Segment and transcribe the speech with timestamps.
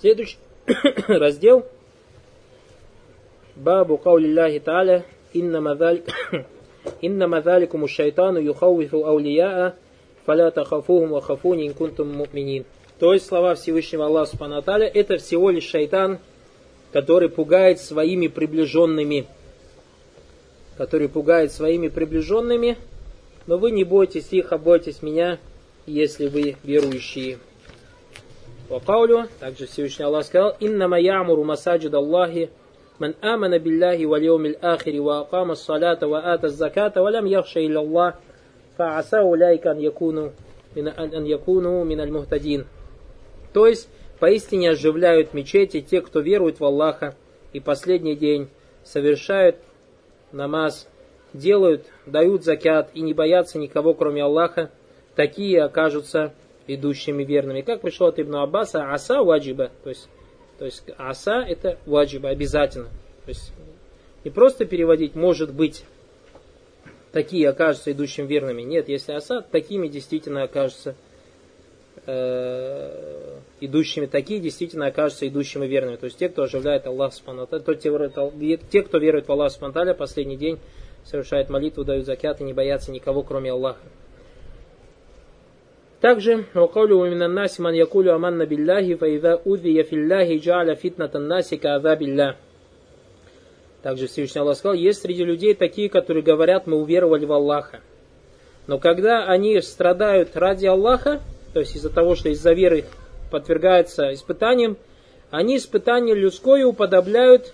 [0.00, 0.38] Следующий
[1.08, 1.66] раздел.
[3.54, 5.76] Бабу каулиллахи та'аля иннама
[7.42, 9.74] заликум шайтану юхауифу аулияа
[10.24, 12.64] фаля тахафухум ва хафуни ин кунтум муминин.
[12.98, 16.18] То есть слова Всевышнего Аллаха Субхану это всего лишь шайтан,
[16.92, 19.26] который пугает своими приближенными.
[20.78, 22.78] Который пугает своими приближенными,
[23.46, 25.38] но вы не бойтесь их, а бойтесь меня,
[25.84, 27.38] если вы верующие.
[28.70, 32.50] Вакаулю, также Всевышний Аллах сказал, «Иннама ямуру масаджид Аллахи,
[33.00, 37.60] ман амана билляхи вал йомил ахири, ва акама салата, ва ата заката, ва فعسى яхша
[37.60, 38.14] أن Аллах,
[38.76, 42.66] من أن уляйка من якуну.
[43.52, 43.88] То есть,
[44.20, 47.16] поистине оживляют мечети те, кто верует в Аллаха,
[47.52, 48.48] и последний день
[48.84, 49.56] совершают
[50.30, 50.86] намаз,
[51.32, 54.70] делают, дают закят и не боятся никого, кроме Аллаха,
[55.16, 56.32] такие окажутся
[56.66, 57.62] идущими верными.
[57.62, 60.08] Как пришло от Ибн Аббаса, аса ваджиба, то есть,
[60.58, 62.88] то есть аса это ваджиба, обязательно.
[63.24, 63.52] То есть
[64.24, 65.84] не просто переводить может быть,
[67.12, 68.62] такие окажутся идущими верными.
[68.62, 70.94] Нет, если аса, такими действительно окажутся
[72.06, 75.96] э, идущими, такие действительно окажутся идущими верными.
[75.96, 80.58] То есть те, кто оживляет Аллах то те, кто верует в Аллах Субхану последний день
[81.04, 83.80] совершает молитву, дают закят и не боятся никого, кроме Аллаха.
[86.01, 91.53] Также وقوله من الناس من يقول آمنا بالله فإذا أذي في الله جعل فتنة الناس
[91.53, 92.35] كعذاب الله.
[93.81, 97.81] Также Всевышний Аллах сказал, есть среди людей такие, которые говорят, мы уверовали в Аллаха.
[98.67, 101.21] Но когда они страдают ради Аллаха,
[101.53, 102.85] то есть из-за того, что из-за веры
[103.31, 104.77] подвергаются испытаниям,
[105.29, 107.53] они испытания людское уподобляют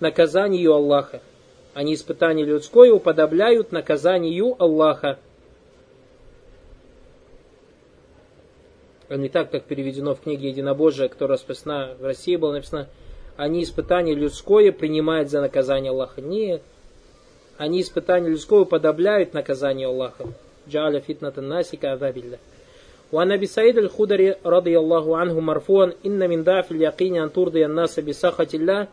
[0.00, 1.20] наказанию Аллаха.
[1.72, 5.18] Они испытания людское уподобляют наказанию Аллаха.
[9.10, 12.88] не так, как переведено в книге Единобожия, которая расписана в России, было написано,
[13.36, 16.20] они испытания людское принимают за наказание Аллаха.
[16.20, 16.60] Не,
[17.58, 20.26] они испытания людское подобляют наказание Аллаха.
[20.68, 22.38] Джа'аля фитната насика азабилля.
[23.12, 28.00] وعن ابي سعيد الخدري رضي الله عنه مرفوعا ان من ضعف اليقين ان ترضي الناس
[28.00, 28.88] بسخط الله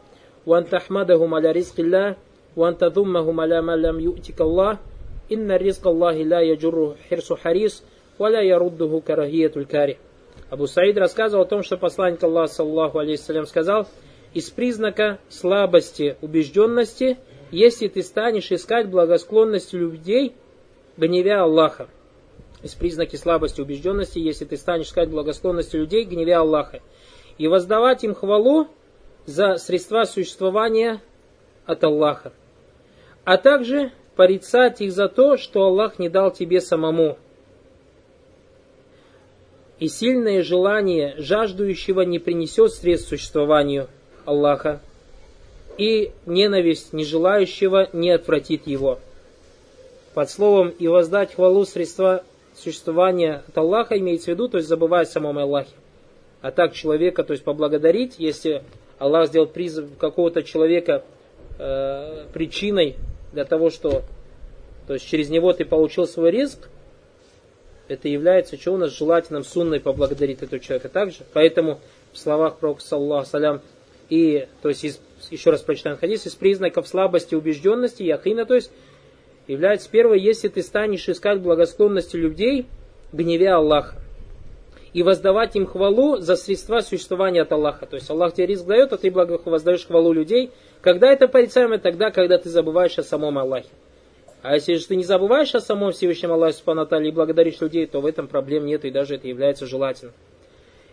[0.45, 2.15] وان تحمدهم على رزق الله
[2.57, 4.77] وان تذمهم على ما لم يؤتك الله
[5.31, 7.83] ان الرزق الله لا يجر حرص حريص
[8.19, 9.95] ولا يرده كراهية الكاره
[10.48, 13.88] Абу Саид рассказывал о том, что посланник Аллаха, саллаху алейхиссалям, сказал,
[14.32, 17.18] из признака слабости убежденности,
[17.50, 20.34] если ты станешь искать благосклонности людей,
[20.96, 21.88] гневя Аллаха.
[22.62, 26.80] Из признаки слабости убежденности, если ты станешь искать благосклонности людей, гневя Аллаха.
[27.38, 28.68] И воздавать им хвалу
[29.26, 31.02] за средства существования
[31.64, 32.32] от Аллаха.
[33.24, 37.18] А также порицать их за то, что Аллах не дал тебе самому
[39.78, 43.88] и сильное желание жаждущего не принесет средств существованию
[44.24, 44.80] Аллаха,
[45.78, 48.98] и ненависть нежелающего не отвратит его.
[50.14, 55.02] Под словом «и воздать хвалу средства существования от Аллаха» имеется в виду, то есть забывая
[55.02, 55.74] о самом Аллахе.
[56.40, 58.62] А так человека, то есть поблагодарить, если
[58.98, 61.04] Аллах сделал призыв какого-то человека
[61.58, 62.96] э, причиной
[63.32, 64.02] для того, что
[64.86, 66.68] то есть через него ты получил свой риск,
[67.88, 71.18] это является, что у нас желательным сунной поблагодарить этого человека также.
[71.32, 71.80] Поэтому
[72.12, 73.60] в словах Пророка, саллаху салям,
[74.08, 78.70] и, то есть, из, еще раз прочитаем хадис, из признаков слабости убежденности, яхина, то есть,
[79.46, 82.66] является первое, если ты станешь искать благосклонности людей,
[83.12, 83.96] гневя Аллаха,
[84.92, 87.84] и воздавать им хвалу за средства существования от Аллаха.
[87.84, 90.50] То есть Аллах тебе риск дает, а ты воздаешь хвалу людей.
[90.80, 91.78] Когда это порицаемо?
[91.78, 93.68] Тогда, когда ты забываешь о самом Аллахе.
[94.42, 98.00] А если же ты не забываешь о самом Всевышнем Аллахе Субхану и благодаришь людей, то
[98.00, 100.14] в этом проблем нет, и даже это является желательным.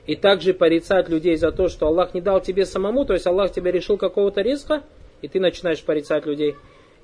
[0.05, 3.51] И также порицать людей за то, что Аллах не дал тебе самому, то есть Аллах
[3.51, 4.83] тебе решил какого-то риска,
[5.21, 6.55] и ты начинаешь порицать людей.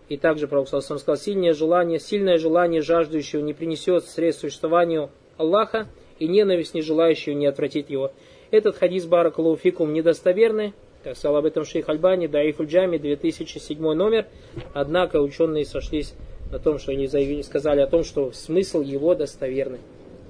[0.10, 6.28] И также Пророк сказал, сильное желание, сильное желание жаждущего не принесет средств существованию Аллаха, и
[6.28, 8.12] ненависть не желающего не отвратит его.
[8.52, 10.74] Этот хадис Баракалуфикум недостоверный,
[11.04, 14.26] как сказал об этом шейх Альбани, Даифуль Джами, 2007 номер,
[14.74, 16.14] однако ученые сошлись
[16.52, 19.80] о том, что они заявили, сказали о том, что смысл его достоверный.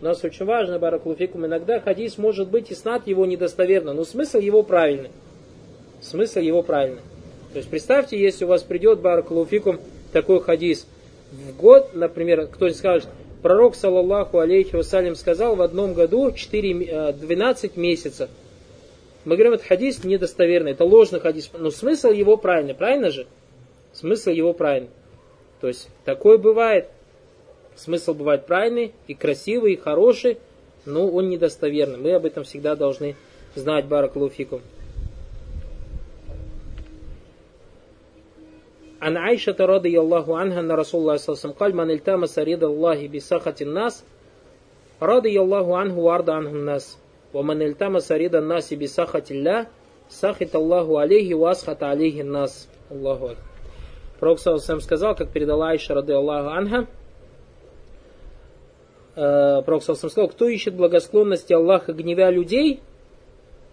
[0.01, 4.39] У нас очень важно, Баракулуфикум, иногда хадис может быть и снат его недостоверно, но смысл
[4.39, 5.09] его правильный.
[6.01, 7.01] Смысл его правильный.
[7.51, 9.79] То есть представьте, если у вас придет Баракулуфикум
[10.13, 10.87] такой хадис
[11.31, 13.09] в год, например, кто-нибудь скажет,
[13.41, 18.29] пророк, саллаллаху алейхи вассалям, сказал в одном году 4, 12 э, месяцев.
[19.25, 23.27] Мы говорим, это хадис недостоверный, это ложный хадис, но смысл его правильный, правильно же?
[23.91, 24.89] Смысл его правильный.
[25.60, 26.88] То есть такое бывает.
[27.74, 30.38] Смысл бывает правильный, и красивый, и хороший,
[30.86, 31.98] но он недостоверный.
[31.98, 33.16] Мы об этом всегда должны
[33.54, 34.60] знать баракулуфикум.
[39.04, 42.38] عن عائشة رضي الله عنها أن رسول الله صلى الله عليه وسلم قال من التمس
[42.38, 44.04] رضا الله بسخط الناس
[45.02, 46.98] رضي الله عنه وارضى عنه الناس
[47.34, 49.66] ومن التمس رضا الناس بسخط الله
[50.08, 53.47] سخط الله عليه واسخط عليه الناس الله أكبر
[54.19, 56.87] Пророк сам сказал, как передала Айша, рады Аллаху Анха,
[59.15, 62.81] э, Пророк сам сказал, кто ищет благосклонности Аллаха, гневя людей,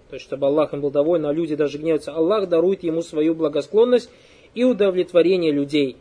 [0.09, 3.35] то есть, чтобы Аллах им был доволен, а люди даже гневаются, Аллах дарует ему свою
[3.35, 4.09] благосклонность
[4.55, 5.97] и удовлетворение людей.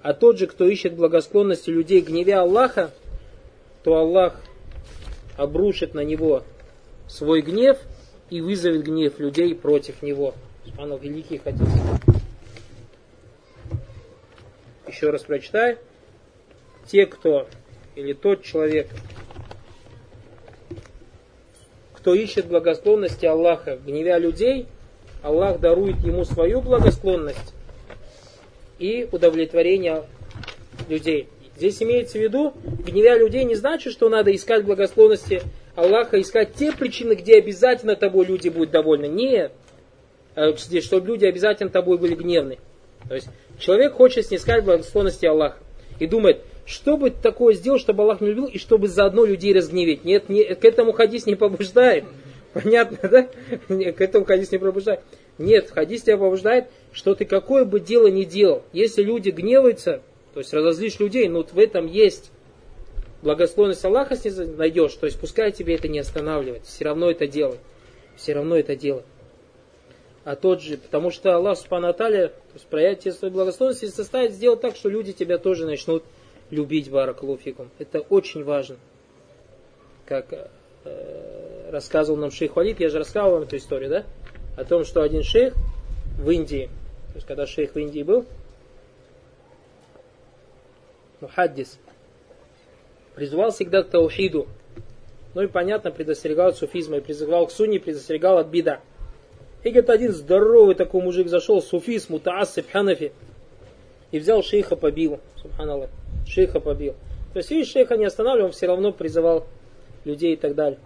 [0.00, 2.92] А тот же, кто ищет благосклонности людей, гневя Аллаха,
[3.82, 4.40] то Аллах
[5.36, 6.44] обрушит на него
[7.08, 7.78] свой гнев
[8.30, 10.34] и вызовет гнев людей против него.
[10.78, 11.68] Оно великий хадис.
[14.96, 15.76] Еще раз прочитаю.
[16.86, 17.46] Те, кто,
[17.96, 18.88] или тот человек,
[21.92, 24.66] кто ищет благосклонности Аллаха, гневя людей,
[25.22, 27.52] Аллах дарует ему свою благосклонность
[28.78, 30.04] и удовлетворение
[30.88, 31.28] людей.
[31.56, 35.42] Здесь имеется в виду, гневя людей не значит, что надо искать благосклонности
[35.74, 39.08] Аллаха, искать те причины, где обязательно тобой люди будут довольны.
[39.08, 39.52] Нет.
[40.34, 42.56] А здесь, чтобы люди обязательно тобой были гневны.
[43.08, 45.58] То есть человек хочет снискать благосклонности Аллаха
[45.98, 50.04] и думает, что бы такое сделал, чтобы Аллах не любил, и чтобы заодно людей разгневить.
[50.04, 52.04] Нет, не, к этому хадис не побуждает.
[52.52, 53.28] Понятно, да?
[53.92, 55.00] К этому хадис не побуждает.
[55.38, 60.40] Нет, хадис тебя побуждает, что ты какое бы дело ни делал, если люди гневаются, то
[60.40, 62.30] есть разозлишь людей, но вот в этом есть
[63.22, 64.16] благословенность Аллаха,
[64.56, 67.58] найдешь, то есть пускай тебе это не останавливает, все равно это делай,
[68.16, 69.02] все равно это делай.
[70.26, 74.32] А тот же, потому что Аллах Субхану Аталя, то есть проявить свою благословенность и заставить
[74.32, 76.02] сделать так, что люди тебя тоже начнут
[76.50, 77.70] любить Баракалуфикум.
[77.78, 78.74] Это очень важно.
[80.04, 84.04] Как э, рассказывал нам шейх Валид, я же рассказывал вам эту историю, да?
[84.56, 85.54] О том, что один шейх
[86.18, 86.70] в Индии,
[87.12, 88.26] то есть когда шейх в Индии был,
[91.20, 91.78] Мухаддис,
[93.14, 94.48] призывал всегда к таухиду.
[95.34, 98.80] Ну и понятно, предостерегал от суфизма, и призывал к сунне, предостерегал от бида.
[99.62, 103.12] И говорит, один здоровый такой мужик зашел, суфиз, мутаассиб, ханафи,
[104.12, 105.90] и взял шейха побил, субханаллах,
[106.26, 106.94] шейха побил.
[107.32, 109.46] То есть, видишь, шейха не останавливал, он все равно призывал
[110.04, 110.78] людей и так далее.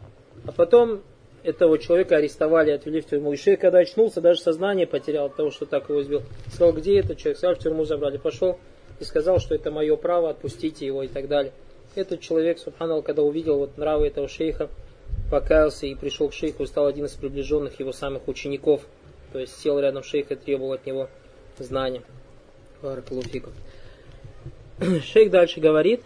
[0.46, 1.02] А потом
[1.43, 3.32] этого человека арестовали, отвели в тюрьму.
[3.32, 6.22] И шейх, когда очнулся, даже сознание потерял от того, что так его избил.
[6.49, 7.38] Сказал, где этот человек?
[7.38, 8.19] Сказал, в тюрьму забрали.
[8.19, 8.58] Пошел
[8.99, 11.52] и сказал, что это мое право, отпустите его и так далее.
[11.94, 14.69] Этот человек, субханал, когда увидел вот нравы этого шейха,
[15.31, 18.82] покаялся и пришел к шейху, стал один из приближенных его самых учеников.
[19.32, 21.09] То есть сел рядом шейх и требовал от него
[21.59, 22.03] знания.
[25.05, 26.03] Шейх дальше говорит,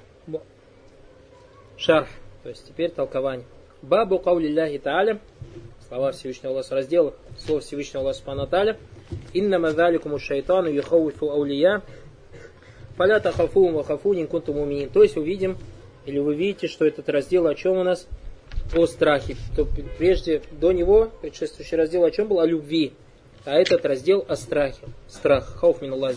[1.76, 2.08] шарх,
[2.42, 3.46] то есть теперь толкование.
[3.82, 5.20] Бабу каулилляхи та'аля,
[5.88, 8.76] слова Всевышнего Аллаха, раздел слов Всевышнего Аллаха Субхану Та'аля,
[9.32, 11.82] инна мазаликуму шайтану юхауифу аулия,
[12.96, 14.90] фаля тахафум вахафунин кунтум уминин.
[14.90, 15.56] То есть увидим,
[16.06, 18.08] или вы видите, что этот раздел о чем у нас?
[18.74, 19.36] О страхе.
[19.56, 19.66] То
[19.98, 22.40] прежде, до него, предшествующий раздел о чем был?
[22.40, 22.92] О любви.
[23.44, 24.86] А этот раздел о страхе.
[25.08, 25.56] Страх.
[25.60, 26.16] Хауф мин Аллах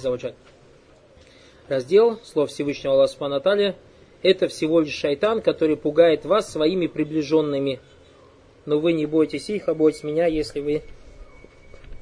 [1.67, 3.75] Раздел, слов Всевышнего Аллаха Субхану
[4.23, 7.79] это всего лишь шайтан, который пугает вас своими приближенными.
[8.65, 10.83] Но вы не бойтесь их, а бойтесь меня, если вы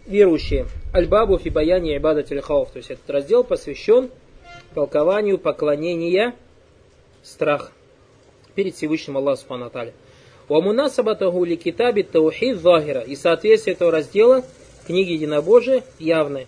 [0.05, 0.67] верующие.
[0.93, 4.09] Аль-Бабу фи баяни ибада То есть этот раздел посвящен
[4.73, 6.35] толкованию поклонения
[7.21, 7.71] страх
[8.55, 9.93] перед Всевышним Аллахом Субхану
[10.47, 13.01] Ли китаби таухид захира.
[13.01, 14.43] И соответствие этого раздела
[14.85, 16.45] книги Единобожия явное.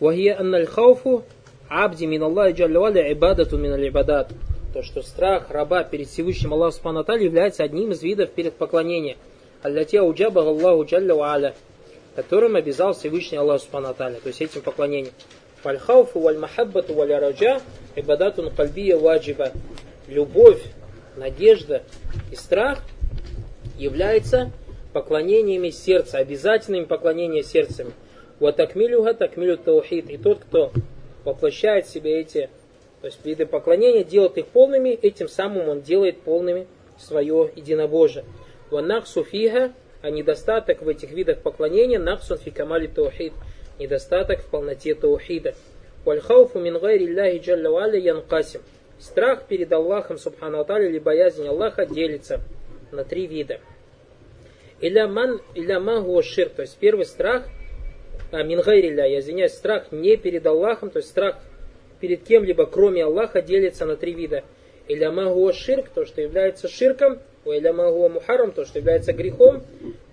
[0.00, 1.22] Вахия анналь хауфу
[1.68, 4.30] абди мин Аллахи джалля ибадату мин аль ибадат
[4.74, 9.16] то, что страх раба перед Всевышним Аллахом Субхану является одним из видов перед поклонения.
[9.62, 11.54] Аллати ауджаба Аллаху джалля аля,
[12.14, 15.14] которым обязал Всевышний Аллах Субхану То есть этим поклонением.
[15.62, 17.62] Фальхауфу валь махаббату валь араджа
[17.94, 19.52] ибадатун кальбия ваджиба.
[20.08, 20.62] Любовь,
[21.16, 21.82] надежда
[22.30, 22.80] и страх
[23.78, 24.50] являются
[24.92, 27.92] поклонениями сердца, обязательными поклонениями сердцем.
[28.40, 30.10] Ватакмилюга такмилю таухид.
[30.10, 30.72] И тот, кто
[31.24, 32.50] воплощает в себе эти
[33.00, 36.66] то есть виды поклонения, делает их полными, этим самым он делает полными
[36.98, 38.24] свое единобожие.
[38.70, 43.32] Ванах суфиха, а недостаток в этих видах поклонения, нахсун фикамали таухид,
[43.78, 45.54] недостаток в полноте таухида.
[46.04, 48.62] Вальхауфу мин гайри Аллахи джалля валя янкасим.
[48.98, 52.40] Страх перед Аллахом, субхану или боязнь Аллаха делится
[52.96, 53.60] на три вида.
[54.80, 57.46] Иля ман, иля ман ширк, то есть первый страх,
[58.32, 61.38] а, мин гайри я извиняюсь, страх не перед Аллахом, то есть страх
[62.00, 64.42] перед кем-либо, кроме Аллаха, делится на три вида.
[64.88, 69.62] Иля магуа ширк, то, что является ширком, у иля магуа мухарам, то, что является грехом,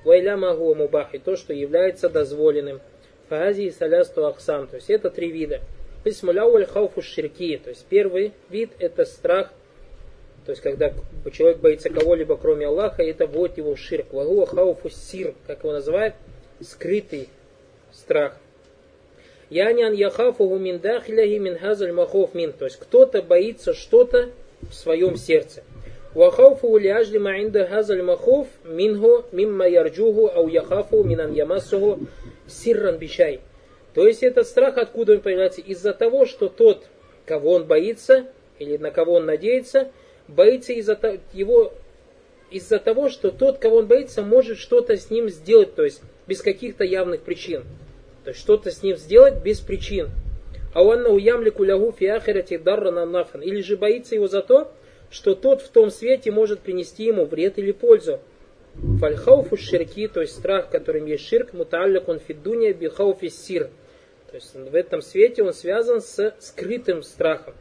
[0.04, 2.82] вайлямаху мубах, и то, что является дозволенным.
[3.30, 5.62] Фази и салясту аксам, то есть это три вида.
[6.04, 9.52] Писмуляуль хауфу ширки, то есть первый вид это страх,
[10.46, 10.94] то есть когда
[11.32, 14.12] человек боится кого-либо кроме Аллаха, это вводит его в ширк.
[14.12, 16.16] Вагуа хауфу сир, как его называют,
[16.62, 17.30] скрытый
[17.92, 18.38] страх.
[19.50, 22.52] Янян яхафуху мин дахиляхи мин хазаль махов мин.
[22.54, 24.32] То есть кто-то боится что-то
[24.62, 25.64] в своем сердце.
[26.14, 32.00] Вахауфу ляжли маинда хазаль махов минху мимма ярджуху ау яхафу минан ямасуху
[32.48, 33.40] сирран бишай.
[33.94, 35.62] То есть этот страх, откуда он появляется?
[35.62, 36.84] Из-за того, что тот,
[37.26, 38.28] кого он боится,
[38.60, 39.92] или на кого он надеется,
[40.28, 40.98] боится из-за
[41.34, 41.74] его
[42.54, 46.42] из-за того, что тот, кого он боится, может что-то с ним сделать, то есть без
[46.42, 47.64] каких-то явных причин.
[48.24, 50.10] То есть что-то с ним сделать без причин.
[50.74, 53.42] А он уямлику лягу фиахирати дарра нафан.
[53.42, 54.72] Или же боится его за то,
[55.10, 58.20] что тот в том свете может принести ему вред или пользу.
[59.00, 63.70] Фальхауфу ширки, то есть страх, которым есть ширк, муталлякун фиддуния бихауфи сир.
[64.32, 67.54] То есть в этом свете он связан с скрытым страхом.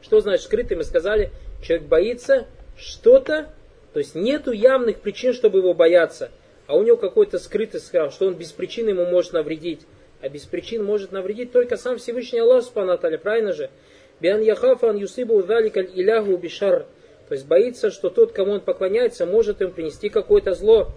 [0.00, 0.78] Что значит скрытым?
[0.78, 1.30] Мы сказали,
[1.62, 3.50] человек боится что-то,
[3.92, 6.30] то есть нету явных причин, чтобы его бояться–
[6.66, 9.80] а у него какой-то скрытый страх, что он без причины ему может навредить.
[10.20, 13.70] А без причин может навредить только сам Всевышний Аллах Субхану правильно же?
[14.20, 16.86] Биан яхафан юсибу даликаль иляху бишар.
[17.28, 20.92] То есть боится, что тот, кому он поклоняется, может им принести какое-то зло.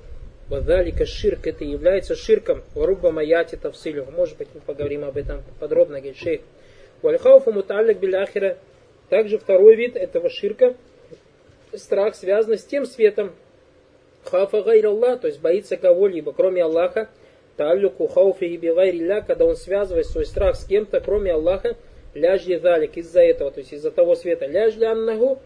[0.47, 2.63] Вадалика ширк, это является ширком.
[2.75, 4.05] Варуба маяти тавсилю.
[4.15, 6.41] Может быть, мы поговорим об этом подробно, говорит шейх.
[7.01, 8.57] Вальхауфу муталлик биляхира.
[9.09, 10.75] Также второй вид этого ширка,
[11.73, 13.33] страх связан с тем светом,
[14.23, 17.09] хафа гайр Аллах, то есть боится кого-либо, кроме Аллаха,
[17.57, 21.77] талюку хауфи и бигайрилля, когда он связывает свой страх с кем-то, кроме Аллаха,
[22.13, 25.39] ляжли залик, из-за этого, то есть из-за того света, ляжли аннаху,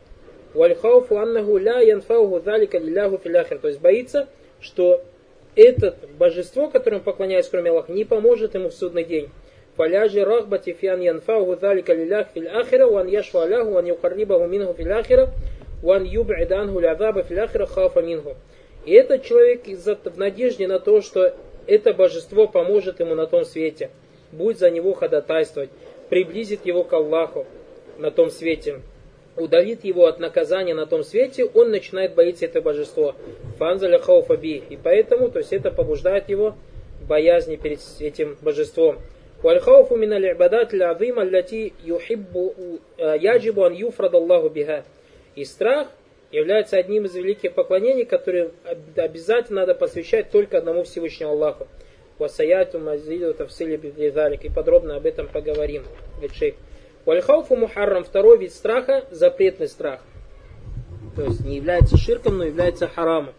[0.53, 4.27] вальхауфу аннаху ля янфауху залика лилляху филяхир, то есть боится,
[4.61, 5.03] что
[5.55, 9.29] это божество, которому поклоняется, кроме Аллаха, не поможет ему в судный день.
[9.78, 14.72] فلاجي رغبة في أن ينفعه ذلك لله في الآخرة وأن يشفع له وأن يقربه منه
[14.72, 15.32] في الآخرة
[15.82, 18.34] وأن يبعد عنه العذاب في الآخرة خاف منه
[18.86, 21.34] и этот человек в надежде на то, что
[21.66, 23.90] это божество поможет ему на том свете,
[24.30, 25.70] будет за него ходатайствовать,
[26.10, 27.46] приблизит его к Аллаху
[27.98, 28.82] на том свете,
[29.36, 33.14] удалит его от наказания на том свете, он начинает боиться это божество.
[33.58, 34.62] Фанзаля хауфаби.
[34.68, 36.54] И поэтому, то есть это побуждает его
[37.08, 38.98] боязни перед этим божеством.
[39.42, 42.52] والخوف من العبادات العظيمة التي يحب
[42.98, 44.84] يجب أن يفرض الله بها.
[45.36, 45.88] И страх
[46.32, 48.50] является одним из великих поклонений, которые
[48.96, 51.66] обязательно надо посвящать только одному Всевышнему Аллаху.
[52.18, 54.44] Васаяту мазиду тавсили бидалик.
[54.44, 55.84] И подробно об этом поговорим.
[56.14, 56.54] Говорит шейх.
[57.04, 58.02] Вальхауфу мухаррам.
[58.04, 60.00] Второй вид страха – запретный страх.
[61.16, 63.34] То есть не является ширком, но является харамом.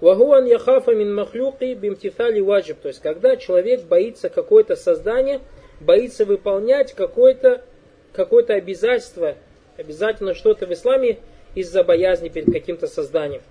[0.00, 2.78] Вагуан яхафа мин махлюки бимтифали ваджиб.
[2.80, 5.40] То есть когда человек боится какое-то создание,
[5.80, 7.62] боится выполнять какое-то
[8.12, 9.34] какое обязательство,
[9.76, 11.18] обязательно что-то в исламе
[11.54, 13.42] из-за боязни перед каким-то созданием.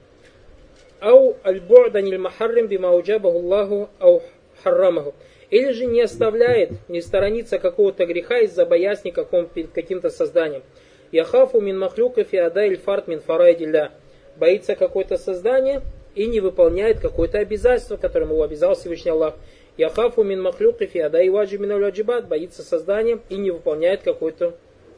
[0.99, 4.23] Ау аль-бу'дан махаррим бима уджабаху Аллаху ау
[4.63, 5.13] харрамаху.
[5.49, 10.63] Или же не оставляет, не сторонится какого-то греха из-за боязни каком, перед каким-то созданием.
[11.11, 13.91] Яхафу мин махлюка фи адай фарт мин фарайдилля.
[14.35, 15.81] Боится какое-то создание
[16.17, 19.36] и не выполняет какое-то обязательство, которым его обязал Всевышний Аллах.
[19.77, 24.55] Яхафу мин махлюка фи адай ваджи мин боится создания и не выполняет какое-то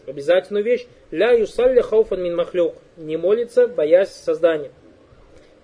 [0.07, 0.88] обязательную вещь.
[1.11, 2.75] Ля юсалли хауфан мин махлюк.
[2.95, 4.71] Не молится, боясь создания.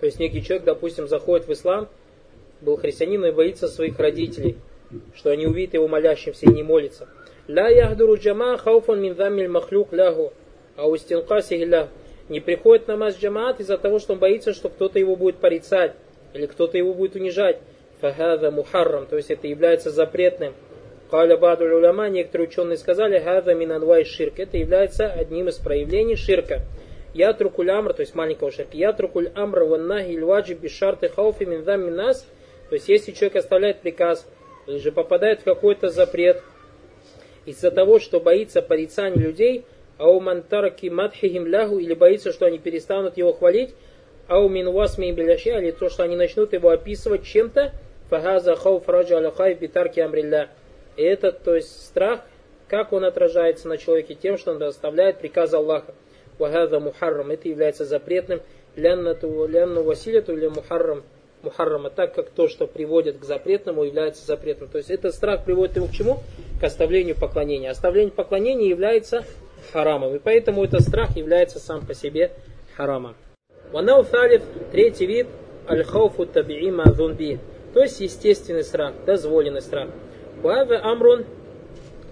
[0.00, 1.88] То есть некий человек, допустим, заходит в ислам,
[2.60, 4.58] был христианином и боится своих родителей,
[5.14, 7.08] что они увидят его молящимся и не молится.
[7.48, 10.34] Ля яхдуру джама хауфан мин замиль махлюк лягу.
[10.76, 11.54] А у стенкаси
[12.28, 15.92] не приходит намаз джамаат из-за того, что он боится, что кто-то его будет порицать
[16.34, 17.58] или кто-то его будет унижать.
[18.00, 20.54] Фахада мухаррам, то есть это является запретным.
[21.10, 21.66] Каля Баду
[22.10, 24.38] некоторые ученые сказали, хаза минанвай ширк.
[24.38, 26.62] Это является одним из проявлений ширка.
[27.14, 28.76] Я трукуль амр, то есть маленького ширка.
[28.76, 32.26] Я трукуль амр ваннахи ильваджи бишарты хауфи миндам минас.
[32.68, 34.26] То есть если человек оставляет приказ,
[34.66, 36.42] или же попадает в какой-то запрет,
[37.46, 39.64] из-за того, что боится порицания людей,
[39.98, 43.74] ау мантараки мадхихим лягу, или боится, что они перестанут его хвалить,
[44.28, 47.72] ау минвасми биляши, или то, что они начнут его описывать чем-то,
[48.08, 50.50] фагаза хауф раджа аляхай битарки амрилля.
[50.96, 52.20] И этот, то есть страх,
[52.68, 54.14] как он отражается на человеке?
[54.14, 55.94] Тем, что он доставляет приказ Аллаха.
[56.38, 57.30] Вагада мухаррам.
[57.30, 58.40] Это является запретным.
[58.74, 61.04] Лянну василяту или мухаррам.
[61.42, 64.68] Мухаррама, так как то, что приводит к запретному, является запретным.
[64.68, 66.18] То есть этот страх приводит его к чему?
[66.60, 67.70] К оставлению поклонения.
[67.70, 69.24] Оставление поклонения является
[69.70, 70.14] харамом.
[70.16, 72.32] И поэтому этот страх является сам по себе
[72.76, 73.14] харамом.
[73.72, 74.04] Ванау
[74.70, 75.26] третий вид,
[75.68, 77.38] аль-хауфу таби'i мазунби.
[77.74, 79.88] То есть естественный страх, дозволенный страх.
[80.42, 81.24] Вава амрун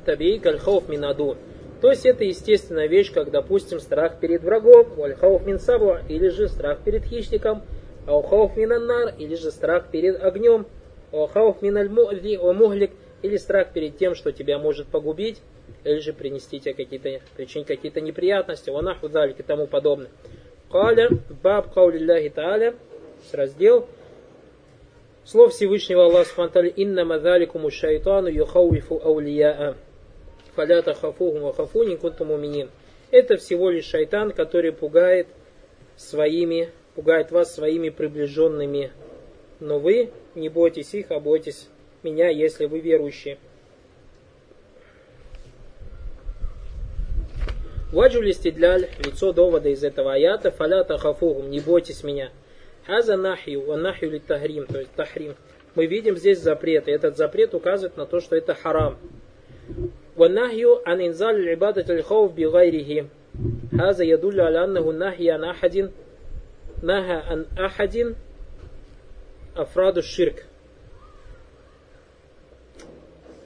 [0.05, 1.37] таби'i каль-хауф минаду.
[1.81, 5.59] То есть это естественная вещь, как, допустим, страх перед врагом, валь-хауф мин
[6.09, 7.63] или же страх перед хищником,
[8.07, 10.67] аухауф мин аннар, или же страх перед огнем,
[11.13, 12.91] аухауф мин аль-му'зи, мухлик,
[13.23, 15.41] или страх перед тем, что тебя может погубить,
[15.85, 20.11] или же принести тебе какие-то, причинить какие-то неприятности, ванаху и тому подобное.
[20.71, 21.09] Каля,
[21.43, 22.75] баб каулиллахи тааля,
[23.33, 23.87] раздел,
[25.25, 29.77] слов Всевышнего Аллаха Субтитры «Инна мазаликуму шайтану юхауифу аулияа,
[30.55, 32.71] фаля тахафухум вахафуни кунтум уминин».
[33.11, 35.29] Это всего лишь шайтан, который пугает
[35.97, 38.91] своими, пугает вас своими приближенными.
[39.61, 41.69] Но вы не бойтесь их, а бойтесь
[42.03, 43.39] меня, если вы верующие.
[47.95, 52.33] Ваджу листидляль, лицо довода из этого аята, фаля тахафугум, не бойтесь меня.
[52.87, 55.37] Хаза нахью, ва нахью ли тахрим, то есть тахрим.
[55.77, 58.99] Мы видим здесь запрет, и этот запрет указывает на то, что это харам.
[60.17, 63.07] Ва нахью ан инзаль ибадат аль-хауф би гайрихи.
[63.71, 65.93] Хаза ядулля аля аннаху ан ахадин,
[66.83, 68.17] наха ан ахадин
[69.55, 70.43] афраду ширк.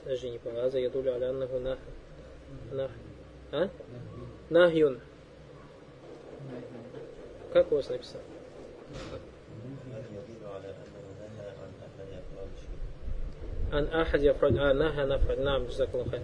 [0.07, 0.63] Даже не понял.
[0.63, 1.79] Хаза ядулля аля аннаху нах.
[3.51, 3.69] А?
[4.51, 5.01] Нахюн.
[7.53, 8.21] Как у вас написано?
[13.71, 14.53] Ан ахад яфрад.
[14.59, 15.39] А, наха нафрад.
[15.39, 16.23] Нам, джазакаллаху хайр.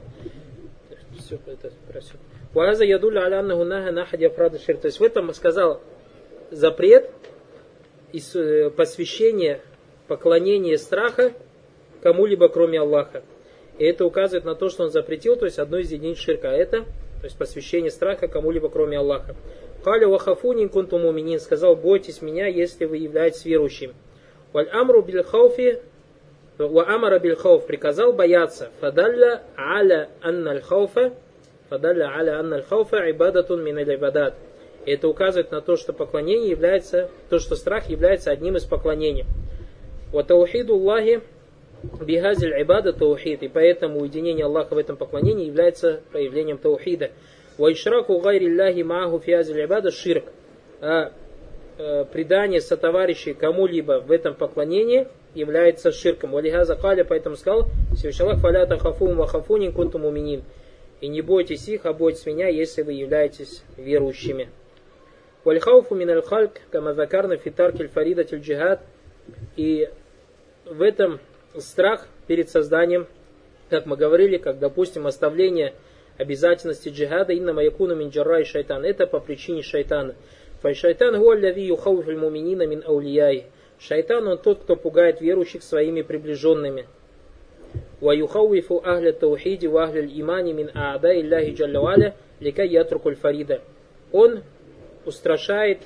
[1.19, 2.19] Все, это просил.
[2.52, 4.76] Ваза ядуля аля аннаху наха нахад яфрад шир.
[4.78, 5.81] То есть в этом сказал
[6.50, 7.11] запрет
[8.12, 9.61] из э, посвящения,
[10.09, 11.33] поклонения страха
[12.02, 13.25] кому-либо, кроме Аллаха.
[13.78, 16.49] И это указывает на то, что он запретил, то есть одно из единиц ширка.
[16.49, 16.85] Это
[17.25, 19.35] то есть посвящение страха кому-либо кроме Аллаха.
[19.83, 23.95] Каля вахафунин кунту муминин, сказал, бойтесь меня, если вы являетесь верующим.
[24.52, 25.81] Валь амру биль хауфи,
[26.59, 28.69] ва амара биль хауф, приказал бояться.
[28.78, 31.15] Фадалля аля анна аль хауфа,
[31.71, 34.34] фадалля аля анна аль хауфа ибадатун мин аль ибадат.
[34.84, 39.25] Это указывает на то, что поклонение является, то, что страх является одним из поклонений.
[40.13, 41.23] Ва таухиду Аллахи
[42.00, 43.42] Бихазиль ибада таухид.
[43.42, 47.10] И поэтому уединение Аллаха в этом поклонении является проявлением таухида.
[47.58, 50.25] Вайшраку гайри Аллахи маху фиазиль ибада ширк.
[50.80, 51.12] А
[51.78, 56.32] э, предание сотоварищей кому-либо в этом поклонении является ширком.
[56.32, 57.66] Валихаза каля, поэтому сказал,
[57.97, 60.42] Всевышний Аллах, фаля тахафум вахафунин кунтум уминин.
[61.00, 64.49] И не бойтесь их, а бойтесь меня, если вы являетесь верующими.
[65.44, 68.80] Вальхауфу мин аль-хальк, камазакарна фитаркиль фаридатель джихад.
[69.56, 69.90] И
[70.64, 71.20] в этом
[71.60, 73.06] страх перед созданием,
[73.71, 75.75] как мы говорили, как, допустим, оставление
[76.17, 78.84] обязательности джихада инна маякуна мин и шайтан.
[78.84, 80.14] Это по причине шайтана.
[80.62, 83.47] Фальшайтан гуалляви юхауфиль муминина мин аулияй.
[83.78, 86.86] Шайтан он тот, кто пугает верующих своими приближенными.
[88.00, 93.60] Ваюхауифу ахля таухиди ва имани мин аада илляхи джаллаваля лика ятрукуль фарида.
[94.12, 94.43] Он
[95.04, 95.80] устрашает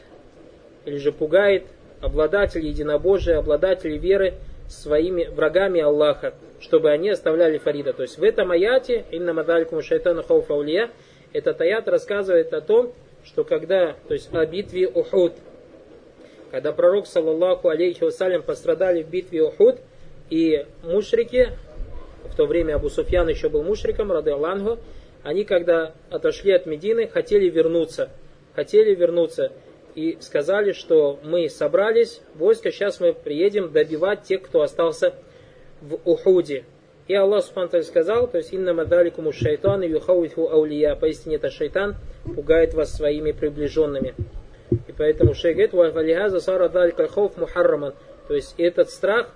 [0.84, 1.64] или же пугает
[2.00, 4.34] обладателей единобожия, обладателей веры–
[4.68, 7.92] своими врагами Аллаха, чтобы они оставляли Фарида.
[7.92, 10.90] То есть в этом аяте, инна мадалькум шайтану хауфа улия,
[11.32, 12.92] этот аят рассказывает о том,
[13.24, 15.32] что когда, то есть о битве Ухуд,
[16.50, 19.76] когда пророк, саллаллаху алейхи вассалям, пострадали в битве Ухуд,
[20.30, 21.50] и мушрики,
[22.24, 24.78] в то время Абу Суфьян еще был мушриком, рады Аллаху,
[25.22, 28.10] они, когда отошли от Медины, хотели вернуться.
[28.54, 29.52] Хотели вернуться
[29.98, 35.12] и сказали, что мы собрались, войско, сейчас мы приедем добивать тех, кто остался
[35.80, 36.64] в Ухуде.
[37.08, 41.96] И Аллах Субхану сказал, то есть инна мадаликуму шайтан и юхауифу аулия, поистине это шайтан
[42.22, 44.14] пугает вас своими приближенными.
[44.70, 47.94] И поэтому шейх говорит, валихаза сара далика хауф мухарраман,
[48.28, 49.34] то есть этот страх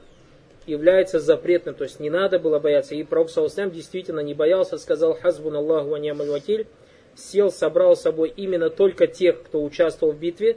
[0.65, 2.95] является запретным, то есть не надо было бояться.
[2.95, 6.69] И Пророк Саусам действительно не боялся, сказал хазбун Аллаху ва вакиль,
[7.15, 10.57] сел, собрал с собой именно только тех, кто участвовал в битве,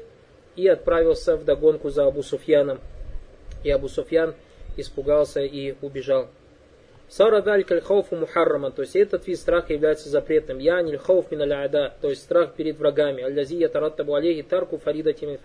[0.55, 2.79] и отправился в догонку за Абу Суфьяном.
[3.63, 4.35] И Абу Суфьян
[4.77, 6.29] испугался и убежал.
[7.07, 10.57] Сара даль хауфу мухарраман, то есть этот вид страха является запретным.
[10.57, 13.23] Я не хауф мин то есть страх перед врагами.
[13.23, 15.37] Аллази ятараттабу алейхи тарку фарида тимин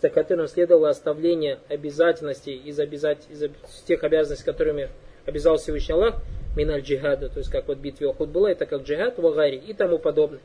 [0.00, 3.48] за которым следовало оставление обязательностей из, обязать, из
[3.86, 4.88] тех обязанностей, которыми
[5.26, 6.16] обязал Всевышний Аллах,
[6.56, 9.98] миналь джихада, то есть как вот битве Ухуд было, это как джихад, вагари и тому
[9.98, 10.40] подобное.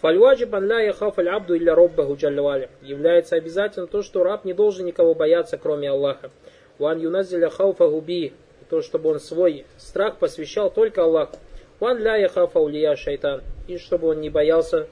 [0.00, 2.70] Фальваджиб ля яхаф аль абду илля роббаху джаллаваля.
[2.82, 6.30] Является обязательно то, что раб не должен никого бояться, кроме Аллаха.
[6.78, 8.32] Ван юназиля хауфа губи.
[8.70, 11.36] То, чтобы он свой страх посвящал только Аллаху.
[11.80, 13.42] Ван ля яхафа улия шайтан.
[13.66, 14.86] И чтобы он не боялся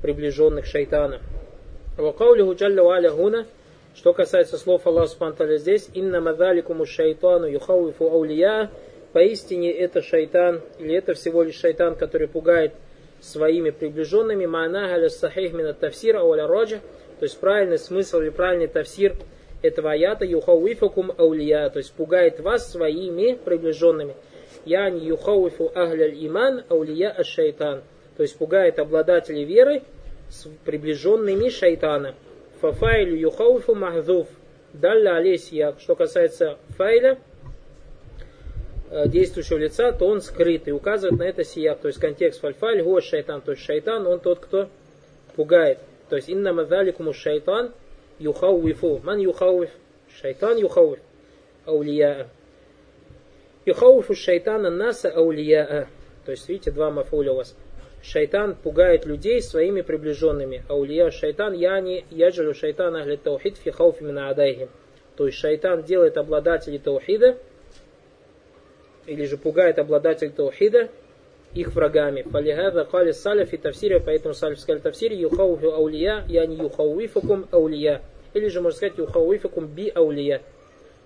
[0.00, 1.20] приближенных шайтана.
[1.98, 3.46] Вакаулиху джалла валя гуна
[3.98, 8.70] Что касается слов Аллаха Субтитры здесь, «Инна мадаликуму шайтану юхауифу аулия»
[9.12, 12.74] Поистине это шайтан, или это всего лишь шайтан, который пугает
[13.20, 16.78] своими приближенными, ма'на галя сахих мина тавсира ауля роджа,
[17.18, 19.16] то есть правильный смысл или правильный тавсир
[19.62, 24.14] этого аята юхауифакум аулия, то есть пугает вас своими приближенными.
[24.64, 27.82] Яни юхауифу ахляль иман аулия аш шайтан,
[28.16, 29.82] то есть пугает обладателей веры
[30.28, 32.14] с приближенными шайтана.
[32.60, 34.28] Фафайлю юхауифу махзуф.
[34.72, 35.74] Далля алесия.
[35.78, 37.18] Что касается файля,
[38.90, 41.80] э, действующего лица, то он скрыт и указывает на это сияк.
[41.80, 44.68] То есть контекст фальфаль, го шайтан, то есть шайтан, он тот, кто
[45.36, 45.78] пугает.
[46.08, 47.72] То есть инна мазаликуму шайтан
[48.18, 49.00] юхауифу.
[49.02, 49.70] Ман юхауиф?
[50.20, 50.98] Шайтан юхауиф.
[51.64, 52.28] Аулия.
[53.64, 55.88] Юхауифу шайтана наса аулия.
[56.24, 57.56] То есть, видите, два мафуля у вас
[58.02, 60.64] шайтан пугает людей своими приближенными.
[60.68, 64.68] Аулия шайтан яни яджалю шайтан ахли таухид фи хауфи адайхим.
[65.16, 67.38] То есть шайтан делает обладателей таухида,
[69.06, 70.90] или же пугает обладателей таухида
[71.54, 72.22] их врагами.
[72.22, 78.02] Фалихада кали саляфи тавсире, поэтому салиф сказали тавсире, юхауфу аулия, яни юхауифакум аулия.
[78.34, 80.42] Или же можно сказать юхауифакум би аулия.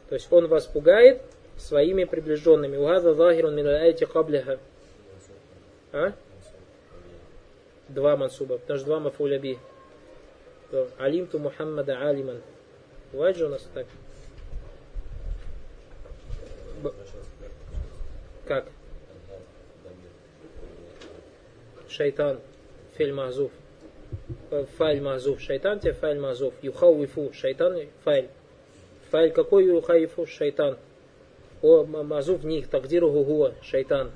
[0.09, 1.23] То есть он вас пугает
[1.57, 2.77] своими приближенными.
[2.77, 4.59] Угаза захирун мин айти каблиха.
[5.93, 6.13] А?
[7.93, 9.59] Два мансуба, потому что два мафуля би.
[10.99, 12.41] Алимту Мухаммада алиман.
[13.13, 13.87] Бывает же у нас так?
[16.83, 16.93] Б...
[18.47, 18.67] Как?
[21.89, 22.41] Шайтан.
[22.97, 23.53] Фель мазуф.
[24.51, 25.41] Э, файль мазуф.
[25.41, 26.55] Шайтан тебе файль мазуф.
[26.63, 27.33] Юхауифу.
[27.35, 28.31] Шайтан файль.
[29.11, 30.27] Файль какой юхаифу?
[30.27, 30.79] Шайтан.
[31.61, 32.69] О мазуф них.
[32.69, 33.53] Тагдиру гугуа.
[33.63, 34.11] Шайтан.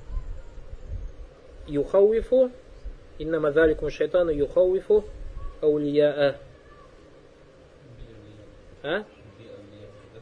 [1.67, 2.51] Юхауифу
[3.19, 5.03] Инна мазаликум шайтану юхауифу
[5.61, 6.37] аулия,
[8.83, 9.03] А?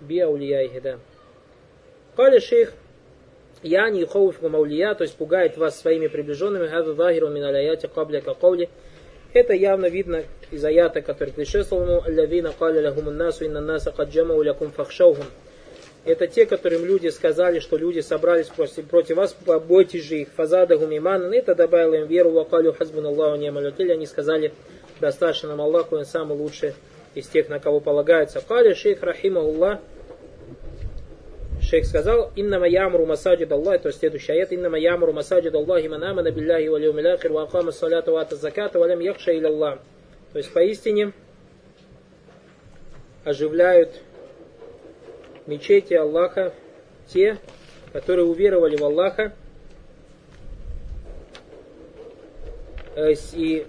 [0.01, 0.99] Би аулияихи, да.
[2.15, 2.73] Кали шейх,
[3.63, 8.69] Яни и Хоуфку Маулия, то есть пугает вас своими приближенными, Хазу Захиру Миналяяти Кабля Каковли.
[9.33, 14.35] Это явно видно из аята, который предшествовал ему, Лавина Кали Лахумун Насу, Инна Наса Каджама
[14.35, 15.25] Улякум Фахшаухум.
[16.05, 19.35] Это те, которым люди сказали, что люди собрались против, против вас,
[19.67, 20.27] бойтесь же их.
[20.35, 21.33] Фазада гумиман.
[21.33, 22.29] Это добавило им веру.
[22.29, 23.47] Вакалю хазбун Аллаху не
[23.91, 24.53] Они сказали,
[25.01, 26.73] достаточно нам Аллаху, он самый лучший
[27.15, 28.39] из тех, на кого полагается.
[28.39, 29.79] Кали шейх рахима Аллах.
[31.59, 36.03] Шейх сказал, иннама ямру масаджид Аллах, то есть следующий аят, иннама ямру масаджид Аллахи ман
[36.03, 39.79] амана билляхи ва льюмил ахир ва акама саляту ва ата заката ва яхша иля Аллах.
[40.33, 41.13] То есть поистине
[43.23, 43.89] оживляют
[45.47, 46.53] мечети Аллаха
[47.07, 47.37] те,
[47.93, 49.33] которые уверовали в Аллаха
[52.95, 53.65] э, и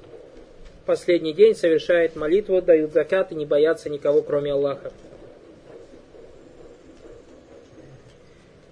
[0.86, 4.92] последний день совершает молитву, дают закат и не боятся никого, кроме Аллаха.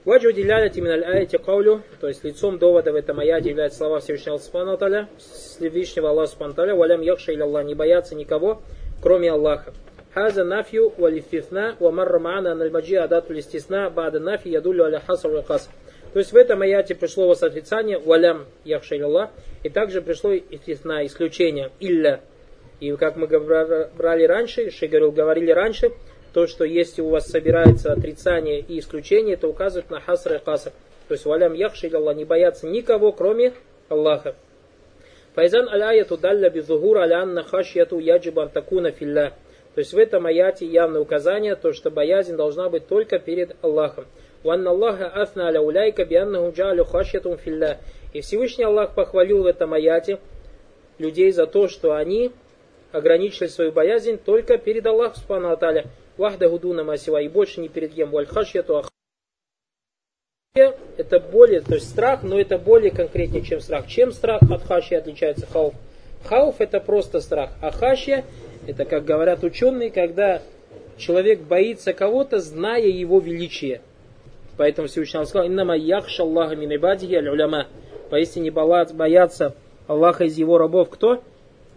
[0.05, 4.37] Ваджу диляляти мин аяти каулю, то есть лицом довода в этом аяте являются слова Всевышнего
[4.37, 4.79] Субхану
[5.17, 8.61] Всевышнего Аллаха Субхану валям якша или Аллах, не боятся никого,
[9.03, 9.73] кроме Аллаха.
[10.15, 15.69] Хаза валифифна ва марра маана нальмаджи адату листисна бада нафи ядулю аля хаср кас.
[16.13, 19.31] То есть в этом аяте пришло восклицание валям яхшайлаллах,
[19.65, 22.21] и также пришло истисна, исключение, илля.
[22.79, 25.91] И как мы брали раньше, Шигарил говорили раньше,
[26.33, 30.71] то, что если у вас собирается отрицание и исключение, это указывает на хаср и каср.
[31.09, 33.53] То есть валям яхшайлаллах, не бояться никого, кроме
[33.89, 34.37] Аллаха.
[35.35, 39.33] Файзан аль-аяту далля бизугур аля анна хашьяту яджибан такуна филля.
[39.75, 44.07] То есть в этом аяте явное указание, то, что боязнь должна быть только перед Аллахом.
[44.45, 47.79] «Ванна Аллаха афна аля уляйка бианнаху джалю хашьятум филля».
[48.13, 50.21] И Всевышний Аллах похвалил в этом аяте
[50.99, 52.31] людей за то, что они
[52.93, 57.95] ограничили свою боязнь только перед Аллахом, субхану аталя, вахда гудуна масива, и больше не перед
[57.95, 58.11] кем.
[58.11, 58.29] Валь
[60.97, 63.89] это более, то есть страх, но это более конкретнее, чем страх.
[63.89, 65.75] Чем страх от хашья отличается хауф?
[66.25, 68.25] Хауф это просто страх, а хашья
[68.67, 70.43] это, как говорят ученые, когда
[70.97, 73.81] человек боится кого-то, зная его величие.
[74.57, 77.67] Поэтому Всевышний Аллах сказал, «Иннама яхша Аллаха мин ибадихи аль-уляма».
[78.11, 79.55] Поистине боятся
[79.87, 81.23] Аллаха из его рабов кто?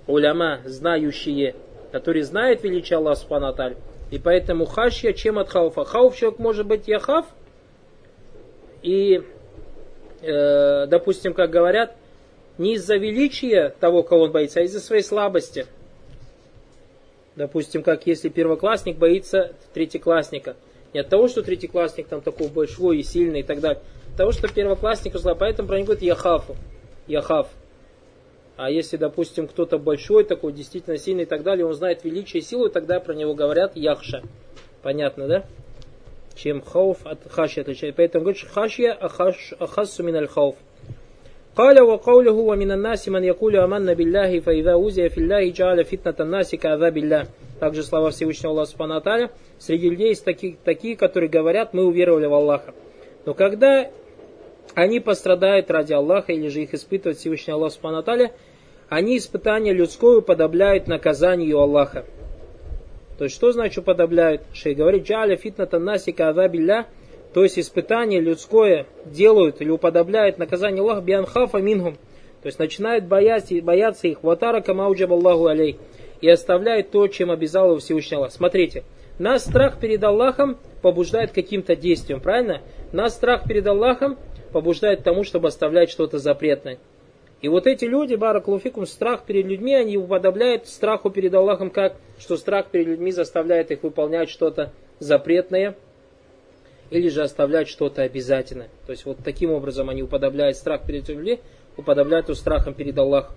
[0.05, 1.55] Уляма, знающие,
[1.91, 3.75] которые знают величие Аллаха Субхану
[4.11, 5.83] И поэтому хашья чем от хауфа?
[5.83, 7.25] Хауф человек может быть яхав,
[8.83, 9.23] и,
[10.21, 11.95] э, допустим, как говорят,
[12.57, 15.65] не из-за величия того, кого он боится, а из-за своей слабости–
[17.37, 20.57] Допустим, как если первоклассник боится третьеклассника.
[20.93, 23.83] Не от того, что третьеклассник там такой большой и сильный и так далее.
[24.09, 26.55] От того, что первоклассник зла, поэтому про него говорит Яхафу.
[27.05, 27.47] Яхаф.
[28.55, 32.43] А если, допустим, кто-то большой, такой действительно сильный и так далее, он знает величие и
[32.43, 34.23] силу, тогда про него говорят яхша.
[34.81, 35.45] Понятно, да?
[36.33, 37.95] Чем хауф от хаши отличается.
[37.95, 40.55] Поэтому говорит, хашья ахассу миналь хауф.
[41.56, 46.54] قال وقوله ومن الناس من يقول آمنا بالله فإذا أوذي في الله جعل فتنة الناس
[46.54, 47.26] كعذاب الله.
[47.60, 52.34] Также слова Всевышнего Аллаха Субхану Среди людей есть такие, такие, которые говорят, мы уверовали в
[52.34, 52.74] Аллаха.
[53.26, 53.88] Но когда
[54.74, 58.02] они пострадают ради Аллаха или же их испытывает Всевышний Аллах Субхану
[58.88, 62.04] они испытания людское уподобляют наказанию Аллаха.
[63.18, 64.42] То есть, что значит уподобляют?
[64.52, 66.86] Шей говорит, джаля фитната насика азабилля,
[67.33, 71.95] то есть испытание людское делают или уподобляют наказание Аллаха бианхафа минхум.
[72.41, 75.77] То есть начинают бояться, бояться их, ватара камауджаб Аллаху алей,
[76.21, 78.31] и оставляют то, чем обязал его Всевышний Аллах.
[78.31, 78.83] Смотрите,
[79.19, 82.61] нас страх перед Аллахом побуждает каким-то действием, правильно?
[82.91, 84.17] Нас страх перед Аллахом
[84.53, 86.77] побуждает к тому, чтобы оставлять что-то запретное.
[87.41, 92.37] И вот эти люди, баракулуфикум, страх перед людьми, они уподобляют страху перед Аллахом как, что
[92.37, 95.75] страх перед людьми заставляет их выполнять что-то запретное,
[96.89, 98.69] или же оставлять что-то обязательное.
[98.85, 101.39] То есть вот таким образом они уподобляют страх перед людьми,
[101.75, 103.35] уподобляют его страхом перед Аллахом.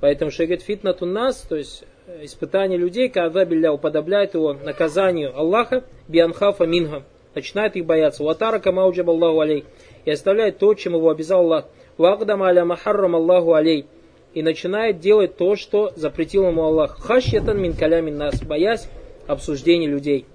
[0.00, 5.84] Поэтому шегет фитнату нас, то есть э, испытание людей, когда билля уподобляет его наказанию Аллаха,
[6.08, 8.24] бианхафа минха, начинает их бояться.
[8.24, 9.64] Ватара камауджаб Аллаху алей.
[10.04, 11.66] И оставляет то, чем его обязал Аллах.
[11.98, 13.86] Вагдам аля махаррам Аллаху алей.
[14.34, 16.98] И начинает делать то, что запретил ему Аллах.
[16.98, 18.42] Хашьятан мин калямин нас.
[18.42, 18.88] Боясь
[19.26, 20.26] обсуждений людей.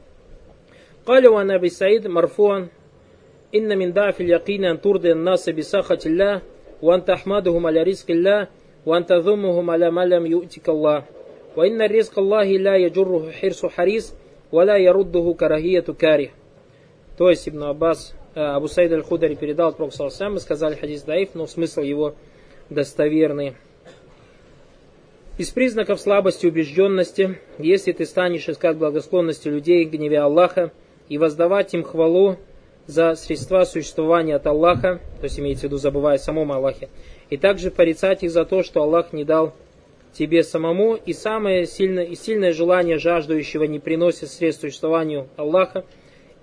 [1.06, 2.68] قال عن أبي سعيد مرفوعا
[3.54, 6.42] إن من ضعف اليقين أن ترضي الناس بسخط الله
[6.82, 8.48] وأن تحمدهم على رزق الله
[8.86, 11.04] وأن تذمهم على ما لم يؤتك الله
[11.56, 14.14] وإن الرزق الله لا يجره حرص حريص
[14.52, 16.28] ولا يرده كراهية كاره
[17.18, 21.46] То есть Ибн Аббас, Абу Саид Аль-Худари передал от Пророка мы сказали хадис даиф, но
[21.46, 22.14] смысл его
[22.70, 23.54] достоверный.
[25.36, 30.72] Из признаков слабости убежденности, если ты станешь искать благосклонности людей, гневе Аллаха,
[31.09, 32.37] и воздавать им хвалу
[32.85, 36.89] за средства существования от Аллаха, то есть имеется в виду забывая самому Аллахе,
[37.29, 39.53] и также порицать их за то, что Аллах не дал
[40.13, 45.85] тебе самому, и самое сильное, и сильное желание жаждущего не приносит средств существованию Аллаха,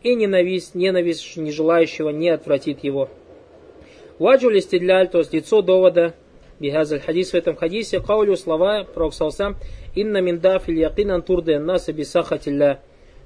[0.02, 3.08] и ненависть, ненависть не желающего не отвратит его.
[4.18, 6.14] Ваджу листидляль, то есть лицо довода,
[6.60, 9.14] бихазаль хадис в этом хадисе, каулю слова, пророк
[9.94, 12.80] инна миндафиль якин антурде наса бисахатилля.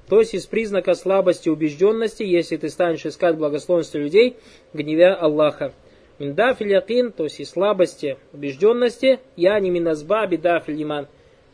[0.09, 4.37] То есть из признака слабости убежденности, если ты станешь искать благословенности людей,
[4.73, 5.71] гневя Аллаха.
[6.17, 11.07] Миндафиль якин, то есть из слабости убежденности, я не миназба бидафиль иман.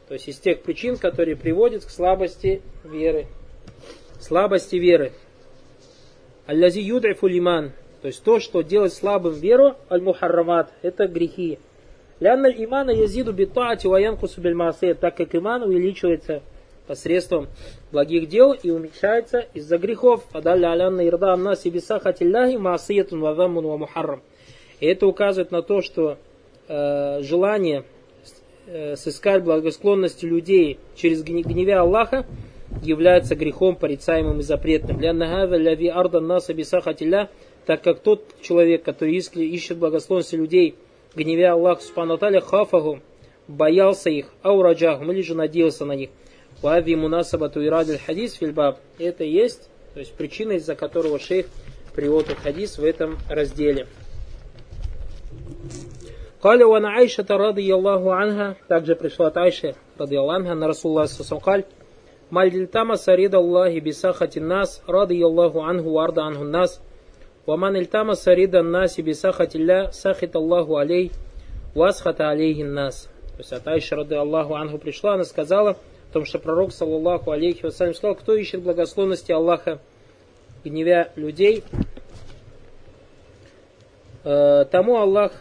[0.07, 3.27] То есть из тех причин, которые приводят к слабости веры.
[4.21, 5.11] Слабости веры.
[6.47, 7.73] Аллази юдрифу лиман.
[8.01, 11.59] То есть то, что делает слабым веру, аль-мухаррамат, это грехи.
[12.21, 16.41] Лянна имана язиду битаати ваянку субельмасе, так как иман увеличивается
[16.87, 17.47] посредством
[17.91, 20.23] благих дел и уменьшается из-за грехов.
[20.31, 24.21] Фадалля алянна ирда амна сибисахатилляхи маасиятун вазаммун ва мухаррам.
[24.79, 26.17] Это указывает на то, что
[26.67, 27.83] э, желание
[28.67, 32.25] э, сыскать благосклонности людей через гневя Аллаха
[32.81, 34.99] является грехом порицаемым и запретным.
[37.65, 40.75] Так как тот человек, который ищет благословенности людей,
[41.15, 42.99] гневя Аллаха субхану хафаху,
[43.47, 46.09] боялся их, аураджахум, или же надеялся на них.
[46.61, 48.79] Вади мунасабату и радиль хадис фильбаб.
[48.97, 51.47] Это есть, то есть причина, из-за которого шейх
[51.93, 53.87] приводит хадис в этом разделе.
[56.41, 58.55] Каля ван Айша ради Аллаху анха.
[58.67, 61.65] Также пришла от Айши ради Аллаху на Расулла Сусамкаль.
[62.29, 66.81] Мальдильтама сарида Аллахи бисахати нас ради Аллаху анху варда анху нас.
[67.45, 71.11] Ваман ильтама сарида наси бисахатилля сахит Аллаху алей
[71.73, 73.09] васхата алейхин нас.
[73.33, 75.77] То есть а от Айши ради Аллаху анху пришла, она сказала–
[76.15, 79.81] о том, что пророк, саллаллаху алейхи вассалям, сказал, кто ищет благословности Аллаха,
[80.63, 81.61] гневя людей,
[84.23, 85.33] э, тому Аллах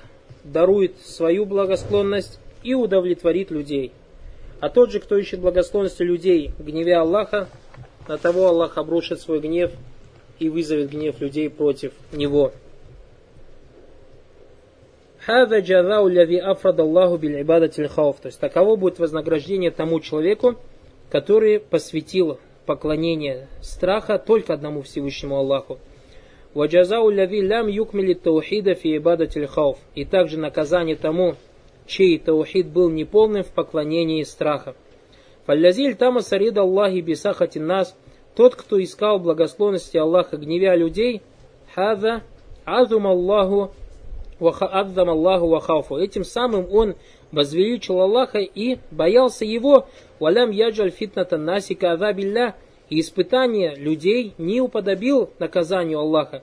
[0.43, 3.93] дарует свою благосклонность и удовлетворит людей.
[4.59, 7.49] А тот же, кто ищет благословенности людей, гневя Аллаха,
[8.09, 9.71] на того Аллах обрушит свой гнев
[10.41, 12.53] и вызовет гнев людей против него.
[15.27, 20.57] Хаза джазау ляви афрад Аллаху биль ибадати То есть таково будет вознаграждение тому человеку,
[21.09, 25.79] который посвятил поклонение страха только одному Всевышнему Аллаху.
[26.53, 29.49] Ваджазау лям юкмили таухида фи ибадати
[29.95, 31.37] И также наказание тому,
[31.87, 34.75] чей таухид был неполным в поклонении страха.
[35.47, 37.97] Фаллязиль тама сарида Аллахи бисахати нас,
[38.37, 41.23] тот, кто искал благословности Аллаха, гневя людей,
[41.75, 42.23] хаза
[42.67, 43.73] азум Аллаху
[44.41, 45.97] Аддам Аллаху вахауфу.
[45.97, 46.95] Этим самым он
[47.33, 49.87] возвеличил Аллаха и боялся его,
[50.21, 52.55] валям яджаль фитната насика азабилля,
[52.91, 56.43] и испытание людей не уподобил наказанию Аллаха.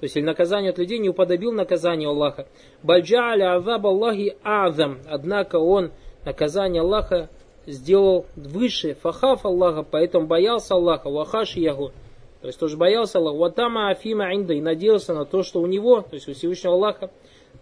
[0.00, 2.46] То есть, или наказание от людей не уподобил наказанию Аллаха.
[2.82, 5.00] Бальджа'аля азаб Аллахи азам.
[5.06, 5.90] Однако он
[6.24, 7.28] наказание Аллаха
[7.66, 8.94] сделал выше.
[8.94, 11.10] Фахаф Аллаха, поэтому боялся Аллаха.
[11.10, 11.92] Вахаш ягу.
[12.40, 13.36] То есть тоже боялся Аллаха.
[13.36, 14.54] Ватама афима инда.
[14.54, 17.10] И надеялся на то, что у него, то есть у Всевышнего Аллаха,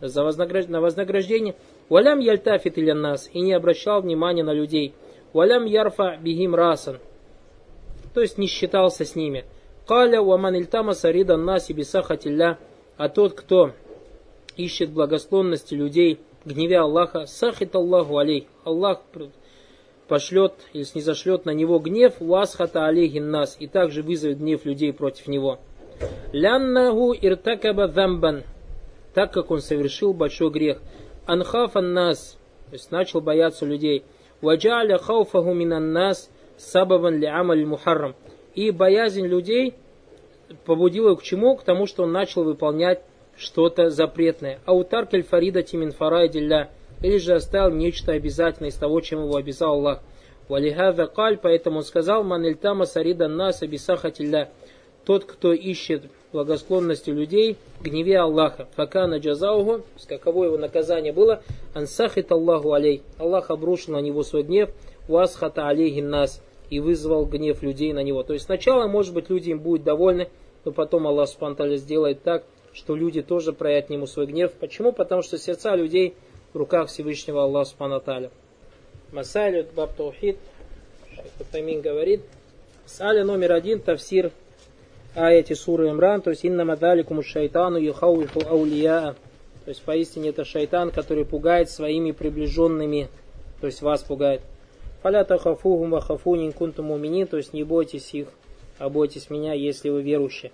[0.01, 0.69] за вознагражд...
[0.69, 1.55] на вознаграждение.
[1.89, 3.29] Валям яльтафит или нас.
[3.33, 4.95] И не обращал внимания на людей.
[5.33, 6.99] Валям ярфа бигим расан.
[8.15, 9.45] То есть не считался с ними.
[9.87, 12.59] Каля уаман ильтамаса ридан наси бисахатилля.
[12.97, 13.73] А тот, кто
[14.57, 18.49] ищет благосклонности людей, гневя Аллаха, сахит Аллаху алей.
[18.65, 19.03] Аллах
[20.09, 25.29] пошлет или снизошлет на него гнев, уасхата алейхин нас, и также вызовет гнев людей против
[25.29, 25.59] него.
[26.33, 28.43] Ляннаху иртакаба замбан,
[29.15, 30.79] так как он совершил большой грех.
[31.27, 34.05] Анхафан нас, то есть начал бояться людей.
[34.41, 38.15] Ваджаля хауфаху минан нас, сабабан ли амаль мухаррам
[38.59, 39.75] и боязнь людей
[40.65, 41.55] побудила к чему?
[41.55, 43.03] К тому, что он начал выполнять
[43.37, 44.59] что-то запретное.
[44.65, 46.71] Аутар кельфарида тимин фарайдилля.
[47.01, 50.03] Или же оставил нечто обязательное из того, чем его обязал Аллах.
[50.49, 54.51] Валихада каль, поэтому он сказал, манильтама сарида наса бисахатилля.
[55.05, 58.69] Тот, кто ищет благосклонности людей, гневе Аллаха.
[58.77, 61.43] Факана джазауху, каково его наказание было,
[61.75, 63.03] ансахит Аллаху алей.
[63.19, 64.71] Аллах обрушил на него свой гнев,
[65.07, 68.23] васхата алейхин нас и вызвал гнев людей на него.
[68.23, 70.29] То есть сначала, может быть, люди им будут довольны,
[70.65, 74.53] но потом Аллах Субтитры сделает так, что люди тоже проявят нему свой гнев.
[74.53, 74.93] Почему?
[74.93, 76.15] Потому что сердца людей
[76.53, 78.31] в руках Всевышнего Аллаха Субтитры.
[79.13, 80.37] Масалю Баб Таухид,
[81.83, 82.21] говорит,
[82.85, 84.33] Саля номер один, тавсир
[85.15, 89.15] аяти суры Имран, то есть инна мадаликуму шайтану юхауиху аулия.
[89.65, 93.09] То есть поистине это шайтан, который пугает своими приближенными,
[93.61, 94.41] то есть вас пугает.
[95.03, 98.29] Фаля тахафухум вахафунин кунтум муминин, то есть не бойтесь их,
[98.79, 100.53] а бойтесь меня, если вы верующие.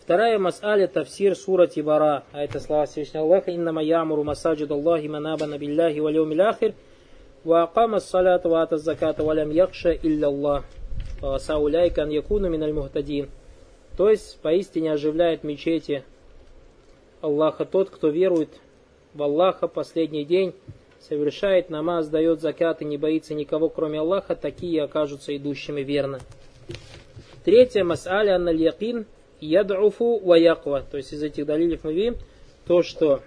[0.00, 5.46] Вторая мас'аля тавсир сура Тибара, а это слова Всевышнего Аллаха, иннама ямуру масаджид Аллахи манаба
[5.46, 6.74] набилляхи валюмил ахир,
[7.44, 10.64] ва акама салата ва ата заката валям якша илля Аллах,
[11.20, 13.28] ва сауляйка ан якуну миналь мухтадин.
[13.96, 16.04] То есть, поистине оживляет мечети
[17.20, 18.50] Аллаха тот, кто верует
[19.14, 20.54] в Аллаха последний день,
[21.00, 26.20] совершает намаз, дает закат и не боится никого, кроме Аллаха, такие окажутся идущими верно.
[27.44, 29.06] Третье, мас'аля анналь якин
[29.40, 30.82] яд'уфу ва.
[30.90, 32.16] То есть из этих далилев мы видим
[32.66, 33.22] то, что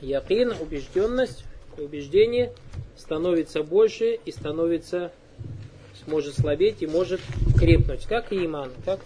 [0.00, 1.44] якин, убежденность,
[1.78, 2.52] убеждение
[2.96, 5.12] становится больше и становится,
[6.06, 7.20] может слабеть и может
[7.58, 9.00] крепнуть, как и иман, как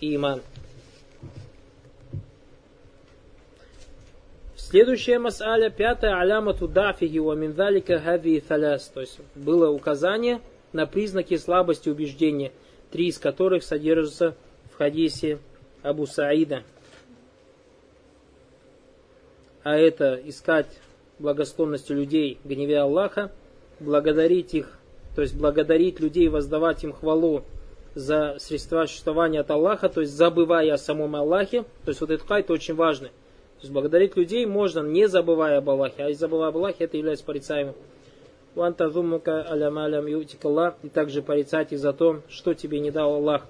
[0.00, 0.42] и иман.
[4.56, 8.88] Следующая мас'аля, пятая, аляма тудафиги ва миндалика хави таляс.
[8.88, 10.40] То есть было указание
[10.72, 12.52] на признаки слабости убеждения,
[12.90, 14.34] три из которых содержатся
[14.72, 15.40] в хадисе
[15.82, 16.62] Абу Саида.
[19.62, 20.68] А это искать
[21.18, 23.30] благосклонности людей, гневе Аллаха,
[23.78, 24.78] благодарить их,
[25.14, 27.42] то есть благодарить людей, воздавать им хвалу
[27.94, 31.62] за средства существования от Аллаха, то есть забывая о самом Аллахе.
[31.84, 33.08] То есть вот этот хайт очень важный.
[33.08, 36.04] То есть благодарить людей можно, не забывая об Аллахе.
[36.04, 37.74] А и забывая об Аллахе, это является порицаемым.
[38.54, 40.06] Ван тазумука алямалям
[40.42, 40.74] Аллах.
[40.82, 43.46] И также порицать их за то, что тебе не дал Аллах.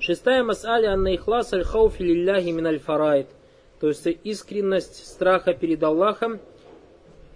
[0.00, 2.80] Шестая мас'аля анна ихлас аль хауфи лилляхи мин аль.
[3.80, 6.40] То есть искренность страха перед Аллахом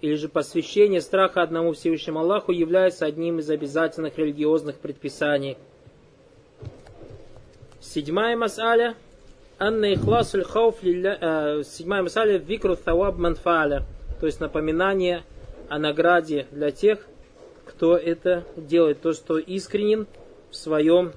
[0.01, 5.57] или же посвящение страха одному Всевышнему Аллаху является одним из обязательных религиозных предписаний.
[7.79, 8.95] Седьмая мас'аля
[9.59, 13.83] Анна ихласуль хауф э, седьмая масаля викру thawab манфаля,
[14.19, 15.23] то есть напоминание
[15.69, 17.05] о награде для тех,
[17.65, 20.07] кто это делает, то, что искренен
[20.49, 21.13] в своем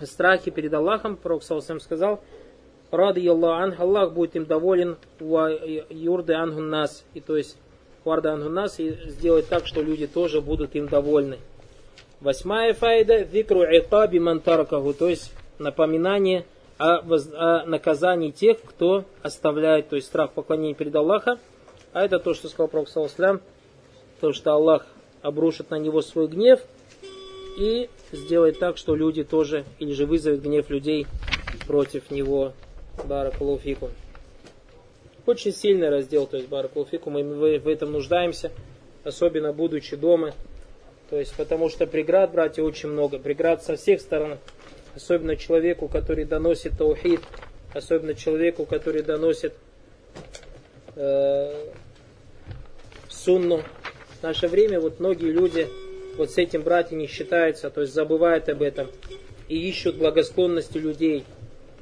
[0.00, 1.16] страхе перед Аллахом.
[1.16, 2.22] Пророк Саусам сказал,
[2.90, 7.58] Рады Аллах, Аллах будет им доволен, юрды ангу нас, и то есть
[8.04, 11.38] варда ангу нас, и сделать так, что люди тоже будут им довольны.
[12.20, 16.44] Восьмая файда, викру икаби мантаркаху, то есть напоминание
[16.78, 21.38] о, о наказании тех, кто оставляет, то есть страх поклонения перед Аллахом.
[21.92, 23.40] А это то, что сказал Пророк Саласлям,
[24.20, 24.86] то, что Аллах
[25.22, 26.60] обрушит на него свой гнев
[27.58, 31.06] и сделает так, что люди тоже, или же вызовет гнев людей
[31.66, 32.52] против него.
[33.04, 33.90] Баракулуфику.
[35.26, 37.22] Очень сильный раздел, то есть Баракулуфику, мы
[37.58, 38.50] в этом нуждаемся,
[39.04, 40.32] особенно будучи дома.
[41.10, 43.18] То есть, потому что преград, братья, очень много.
[43.18, 44.38] Преград со всех сторон
[44.94, 47.20] особенно человеку, который доносит таухид,
[47.72, 49.54] особенно человеку, который доносит
[50.96, 51.66] э,
[53.08, 53.62] сунну.
[54.20, 55.68] В наше время вот многие люди
[56.16, 58.88] вот с этим братья не считаются, то есть забывают об этом
[59.48, 61.24] и ищут благосклонности людей.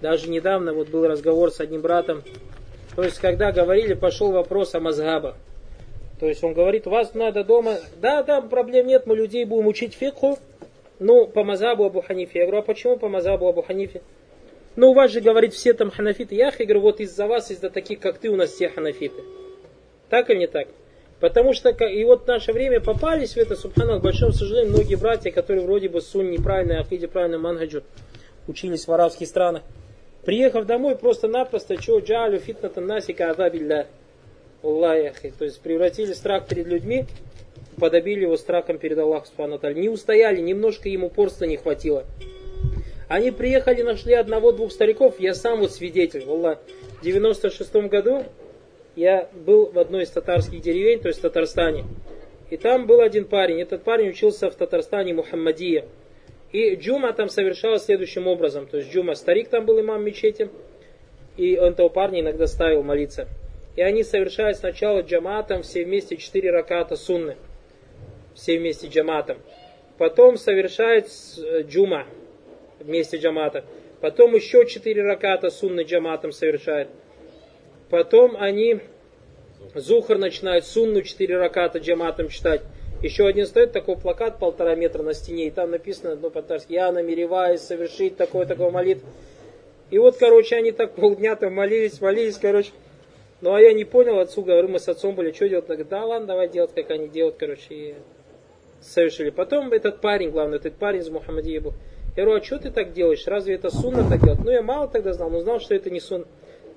[0.01, 2.23] Даже недавно вот был разговор с одним братом,
[2.97, 5.37] то есть когда говорили, пошел вопрос о мазхабах.
[6.21, 9.95] То есть он говорит, вас надо дома, да, да, проблем нет, мы людей будем учить
[9.95, 10.39] фикху,
[11.01, 12.41] ну, по мазабу Абу Ханифе.
[12.41, 14.03] Я говорю, а почему по мазабу Абу Ханифе?
[14.77, 16.35] Ну, у вас же, говорит, все там ханафиты.
[16.35, 19.23] Я, говорю, вот из-за вас, из-за таких, как ты, у нас все ханафиты.
[20.09, 20.69] Так или не так?
[21.21, 24.95] Потому что, и вот в наше время попались в это, субхану, к большому сожалению, многие
[24.97, 27.83] братья, которые вроде бы сунь неправильной ахиде, правильно мангаджу,
[28.49, 29.63] учились в арабских странах.
[30.25, 33.89] Приехав домой, просто-напросто, что джалю фитната насика азабилля.
[34.63, 35.33] Аллахи.
[35.37, 37.07] То есть превратили страх перед людьми,
[37.79, 42.05] подобили его страхом перед Аллахом Субхану Не устояли, немножко им упорства не хватило.
[43.09, 46.25] Они приехали, нашли одного-двух стариков, я сам вот свидетель.
[46.29, 46.59] Аллах,
[47.01, 48.25] в 96 году
[48.95, 51.85] я был в одной из татарских деревень, то есть в Татарстане.
[52.51, 53.61] И там был один парень.
[53.61, 55.87] Этот парень учился в Татарстане Мухаммадия.
[56.53, 58.67] И джума там совершалась следующим образом.
[58.67, 60.51] То есть джума, старик там был имам мечети,
[61.37, 63.27] и он этого парня иногда ставил молиться.
[63.75, 67.37] И они совершают сначала джаматом все вместе четыре раката сунны.
[68.35, 69.39] Все вместе джаматом.
[69.97, 71.07] Потом совершают
[71.39, 72.07] э, джума
[72.81, 73.65] вместе джамата.
[74.01, 76.89] Потом еще четыре раката сунны джаматом совершают.
[77.89, 78.81] Потом они
[79.75, 82.63] зухар начинают сунну четыре раката джаматом читать.
[83.03, 86.93] Еще один стоит такой плакат полтора метра на стене, и там написано, ну, по-татарски, я
[86.93, 89.03] намереваюсь совершить такой-такой молитв.
[89.91, 92.71] И вот, короче, они так полдня там молились, молились, короче.
[93.41, 95.65] Ну, а я не понял, отцу говорю, мы с отцом были, что делать?
[95.65, 97.95] Он говорит, да ладно, давай делать, как они делают, короче, и
[98.81, 99.31] совершили.
[99.31, 101.75] Потом этот парень, главный, этот парень из Мухаммадии был.
[102.17, 103.27] Я говорю, а что ты так делаешь?
[103.27, 104.41] Разве это сунна так делать?
[104.45, 106.27] Ну, я мало тогда знал, но знал, что это не сунна.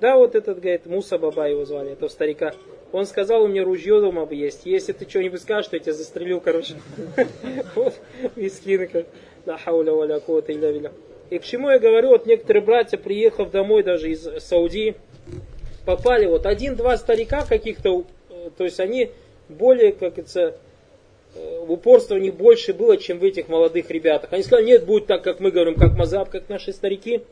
[0.02, 2.54] Да, вот этот, говорит, Муса Баба его звали, этого старика.
[2.96, 4.62] Он сказал, у меня ружье дома есть.
[4.64, 6.76] Если ты что-нибудь скажешь, то я тебя застрелю, короче.
[7.76, 7.94] Вот,
[8.38, 9.06] мискины, как.
[9.46, 10.94] Да хауля валя кота илля
[11.30, 14.96] И к чему я говорю, вот некоторые братья, приехав домой даже из Саудии,
[15.86, 19.12] попали вот один-два старика каких-то, э, то есть они
[19.50, 20.58] более, как это,
[21.68, 24.32] упорство не больше было, чем в этих молодых ребятах.
[24.32, 27.24] Они сказали, нет, будет так, как мы говорим, как мазаб, как наши старики,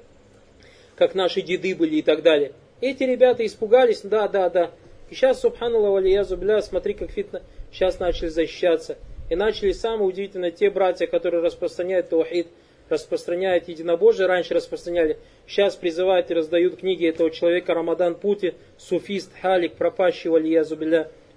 [0.97, 2.51] как наши деды были и так далее.
[2.82, 4.72] Эти ребята испугались, да, да, да.
[5.14, 8.97] И сейчас, субханаллах, валиязу смотри, как фитна, сейчас начали защищаться.
[9.30, 12.47] И начали самое удивительное, те братья, которые распространяют таухид,
[12.89, 19.74] распространяют единобожие, раньше распространяли, сейчас призывают и раздают книги этого человека Рамадан Пути, суфист, халик,
[19.74, 20.80] пропащий, валиязу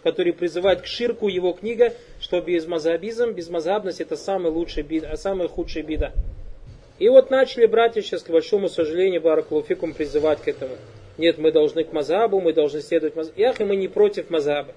[0.03, 5.49] который призывает к ширку его книга, что безмазабизм, безмазабность это самый лучший бида, а самая
[5.49, 6.15] худшая бида.
[6.99, 10.77] И вот начали братья сейчас, к большому сожалению, Баракулуфикум призывать к этому.
[11.19, 13.39] Нет, мы должны к мазабу, мы должны следовать мазабу.
[13.39, 14.75] Ях, и мы не против мазаба.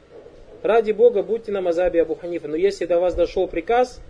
[0.64, 2.48] Ради Бога, будьте на мазабе Абу Ханифа.
[2.48, 4.02] Но если до вас дошел приказ,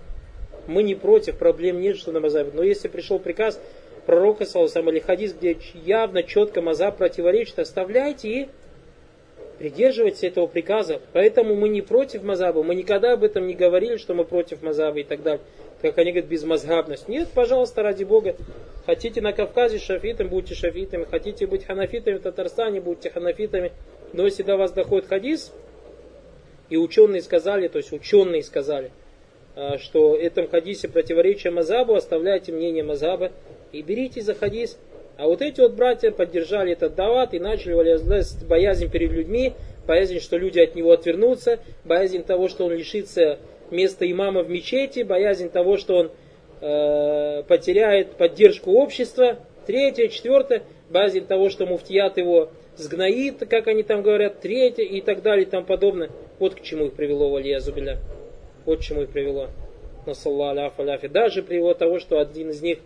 [0.68, 2.52] мы не против, проблем нет, что на мазабе.
[2.54, 3.60] Но если пришел приказ
[4.06, 8.50] пророка, саллаху или хадис, где явно, четко мазаб противоречит, оставляйте и
[9.60, 11.00] придерживайтесь этого приказа.
[11.14, 15.00] Поэтому мы не против мазаба, мы никогда об этом не говорили, что мы против мазаба
[15.00, 15.42] и так далее.
[15.82, 17.08] Как они говорят, безмазгабность.
[17.08, 18.36] Нет, пожалуйста, ради Бога.
[18.86, 21.06] Хотите на Кавказе шафитом, будьте шафитами.
[21.06, 23.72] Хотите быть ханафитами в Татарстане, будьте ханафитами.
[24.12, 25.54] Но если до вас доходит хадис,
[26.70, 28.92] и ученые сказали, то есть ученые сказали,
[29.56, 33.32] а, что этом хадисе противоречие мазабу, оставляйте мнение мазаба
[33.72, 34.78] и берите за хадис.
[35.18, 37.74] А вот эти вот братья поддержали этот дават и начали
[38.46, 39.54] боязнь перед людьми,
[39.86, 43.38] боязнь, что люди от него отвернутся, боязнь того, что он лишится
[43.72, 46.12] места имама в мечети, боязнь того, что он
[46.62, 49.40] э, потеряет поддержку общества.
[49.66, 55.22] Третье, четвертое, боязнь того, что муфтият его сгноит, как они там говорят, третье и так
[55.22, 56.10] далее и тому подобное.
[56.40, 58.00] Вот к чему их привело Валия Зубиля.
[58.66, 59.50] Вот к чему их привело.
[61.12, 62.80] Даже привело того, что один из них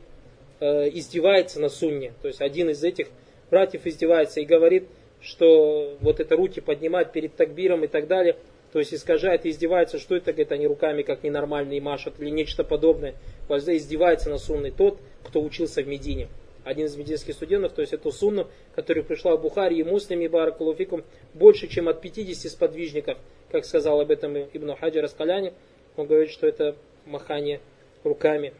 [0.65, 2.13] Э, издевается на сунне.
[2.21, 3.07] То есть один из этих
[3.51, 4.87] братьев издевается и говорит,
[5.19, 8.37] что вот это руки поднимать перед такбиром и так далее,
[8.73, 12.65] то есть искажает и издевается, что это, говорит, они руками как ненормальные машут или нечто
[12.65, 13.15] подобное.
[13.47, 16.27] Вождя издевается на сунной тот, кто учился в Медине.
[16.65, 21.03] Один из мединских студентов, то есть эту сунну, которая пришла в Бухаре и Муслиме, Баракулуфикум,
[21.33, 23.17] больше, чем от 50 сподвижников,
[23.51, 25.53] как сказал об этом Ибн Хаджар Аскаляне,
[25.95, 27.61] он говорит, что это махание
[28.03, 28.53] руками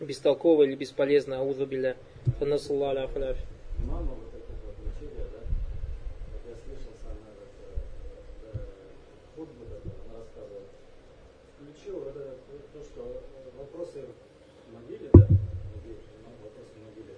[0.00, 1.96] бестолково или бесполезно, аузу билля.
[2.38, 3.42] Фанасулла аля фаляфи.
[3.86, 5.40] Мама вот это вот учение, да,
[6.32, 7.52] вот я слышал сам этот
[8.54, 8.58] э,
[9.36, 10.64] худбу, она рассказывала,
[11.54, 12.36] включил это,
[12.72, 13.22] то, что
[13.58, 14.04] вопросы
[14.72, 15.28] могиле, да,
[16.40, 17.14] вопросы могиле,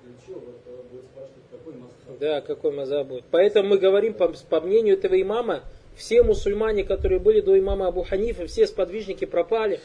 [0.00, 2.11] включил, вот будет спрашивать, какой мазхаб.
[2.22, 3.24] Да, какой мазхаб будет.
[3.32, 5.64] Поэтому мы говорим, по, по мнению этого имама,
[5.96, 9.80] все мусульмане, которые были до имама Абу Ханифа, все сподвижники пропали.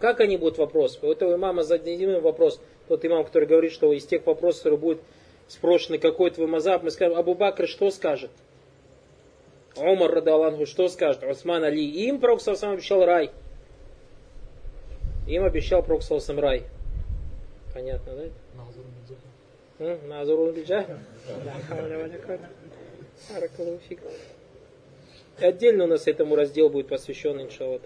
[0.00, 0.98] Как они будут вопрос?
[1.00, 2.60] У этого имама зададим вопрос.
[2.88, 5.00] Тот имам, который говорит, что из тех вопросов, которые будут
[5.48, 8.30] спрошены, какой твой мазаб, мы скажем, Абу Бакр что скажет?
[9.76, 11.22] Умар Радалангу что скажет?
[11.22, 11.82] Усман Али.
[11.82, 13.30] Им Пророк сам обещал рай.
[15.26, 16.64] Им обещал Пророк сам рай.
[17.72, 18.24] Понятно, да?
[19.80, 20.86] Назарун Биджах.
[25.38, 27.80] Отдельно у нас этому раздел будет посвящен, иншаллах.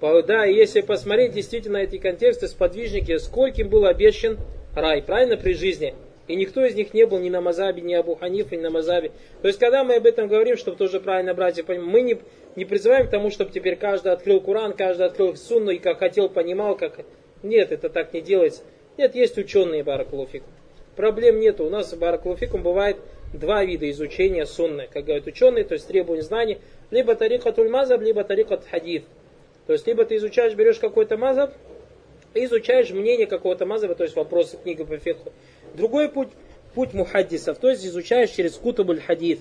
[0.00, 4.38] Да, и если посмотреть действительно эти контексты, сподвижники, скольким был обещан
[4.74, 5.94] рай, правильно, при жизни?
[6.28, 9.12] И никто из них не был ни на Мазабе, ни Абу Ханифе, ни на Мазабе.
[9.42, 12.18] То есть, когда мы об этом говорим, чтобы тоже правильно братья понимать, мы не,
[12.54, 16.30] не призываем к тому, чтобы теперь каждый открыл Куран, каждый открыл Сунну и как хотел,
[16.30, 17.00] понимал, как...
[17.42, 18.62] Нет, это так не делается.
[18.96, 20.52] Нет, есть ученые Баракулуфикум.
[20.96, 21.64] Проблем нету.
[21.64, 22.96] У нас Баракулуфикум бывает
[23.32, 26.58] два вида изучения сунны, как говорят ученые, то есть требования знаний,
[26.90, 29.04] либо тарикатуль мазаб, либо тарикат хадид.
[29.66, 31.52] То есть, либо ты изучаешь, берешь какой-то мазаб,
[32.34, 35.30] изучаешь мнение какого-то мазаба, то есть вопросы книги по фиху.
[35.74, 36.28] Другой путь,
[36.74, 39.38] путь мухаддисов, то есть изучаешь через кутабуль хадис,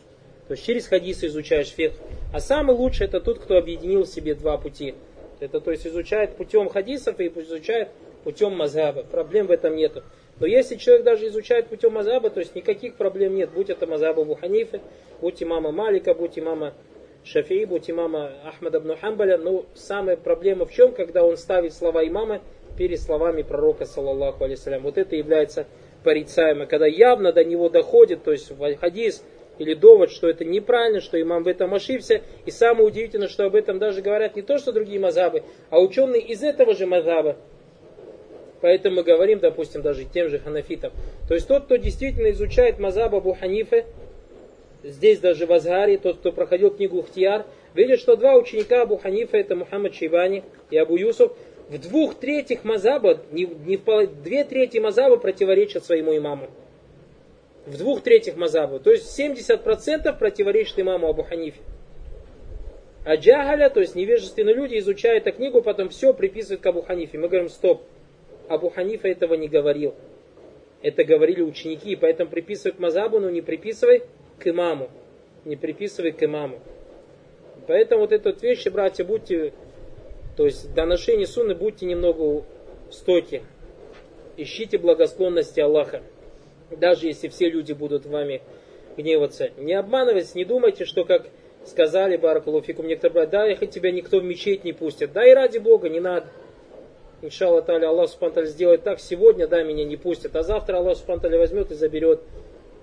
[0.47, 1.93] то есть через хадисы изучаешь фих.
[2.33, 4.95] А самый лучший это тот, кто объединил в себе два пути.
[5.39, 7.89] Это то есть изучает путем хадисов и изучает
[8.23, 9.03] путем мазаба.
[9.03, 10.03] Проблем в этом нету.
[10.39, 13.49] Но если человек даже изучает путем мазаба, то есть никаких проблем нет.
[13.51, 14.81] Будь это мазаба Абу Ханифы,
[15.21, 16.73] будь имама Малика, будь имама
[17.23, 19.38] Шафии, будь имама Ахмада ибн Хамбаля.
[19.38, 22.41] Но самая проблема в чем, когда он ставит слова имама
[22.77, 24.83] перед словами пророка, саллаллаху алейсалям.
[24.83, 25.65] Вот это является
[26.03, 29.23] порицаемо, когда явно до него доходит, то есть хадис
[29.60, 32.22] или довод, что это неправильно, что имам в этом ошибся.
[32.45, 36.22] И самое удивительное, что об этом даже говорят не то, что другие мазабы, а ученые
[36.22, 37.38] из этого же мазаба.
[38.62, 40.91] Поэтому мы говорим, допустим, даже тем же ханафитам.
[41.28, 43.38] То есть тот, кто действительно изучает мазаб Абу
[44.84, 49.38] здесь даже в Азгаре, тот, кто проходил книгу Ухтияр, видит, что два ученика Абу Ханифа,
[49.38, 51.34] это Мухаммад Шейбани и Абу Юсуф,
[51.70, 56.47] в двух третьих мазаба, не, не в две трети мазаба противоречат своему имаму.
[57.68, 58.80] В двух третьих мазаба.
[58.80, 61.59] То есть 70% противоречит имаму Абу Ханифе.
[63.03, 67.18] А джагаля, то есть невежественные люди, изучают эту книгу, потом все приписывают к Абу Ханифе.
[67.18, 67.84] Мы говорим, стоп,
[68.47, 69.95] Абу Ханифа этого не говорил.
[70.82, 74.03] Это говорили ученики, поэтому приписывай к мазабу, но не приписывай
[74.39, 74.89] к имаму.
[75.43, 76.59] Не приписывай к имаму.
[77.68, 79.51] Поэтому вот эту вот вещи, братья, будьте,
[80.38, 82.45] то есть до ношения сунны будьте немного
[82.91, 83.43] стойки.
[84.38, 86.01] Ищите благосклонности Аллаха.
[86.72, 88.41] Даже если все люди будут вами
[88.97, 89.51] гневаться.
[89.57, 91.28] Не обманывайтесь, не думайте, что как
[91.65, 95.13] сказали Баракулуфикум некоторые братья, да, их тебя никто в мечеть не пустит.
[95.13, 96.28] Да и ради Бога не надо.
[97.22, 101.38] Иншалла Таля, Аллах Субхану сделает так, сегодня, да, меня не пустят, а завтра Аллах Субхану
[101.38, 102.22] возьмет и заберет.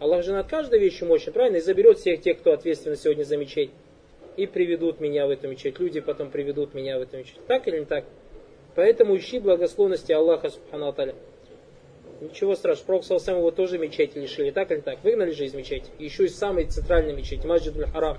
[0.00, 1.56] Аллах же над каждой вещью мощный, правильно?
[1.56, 3.70] И заберет всех тех, кто ответственен сегодня за мечеть.
[4.36, 5.78] И приведут меня в эту мечеть.
[5.78, 7.38] Люди потом приведут меня в эту мечеть.
[7.46, 8.04] Так или не так?
[8.74, 11.14] Поэтому ищи благосклонности Аллаха Субхану.
[12.20, 12.86] Ничего страшного.
[12.86, 14.50] Пророк Салсам его тоже мечети лишили.
[14.50, 15.02] Так или так?
[15.02, 15.86] Выгнали же из мечети.
[15.98, 18.18] Еще из самой центральной мечети, Маджидуль Харам.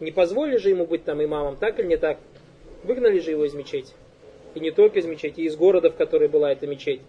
[0.00, 2.18] Не позволили же ему быть там имамом, так или не так?
[2.84, 3.92] Выгнали же его из мечети.
[4.54, 7.00] И не только из мечети, и из города, в которой была эта мечеть.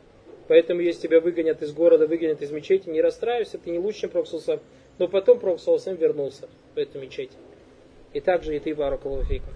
[0.47, 4.09] Поэтому, если тебя выгонят из города, выгонят из мечети, не расстраивайся, ты не лучше, чем
[4.09, 4.59] Проксусам.
[4.97, 7.31] Но потом Проксусам вернулся в эту мечеть.
[8.13, 9.53] И также и ты, Баракалуфикум.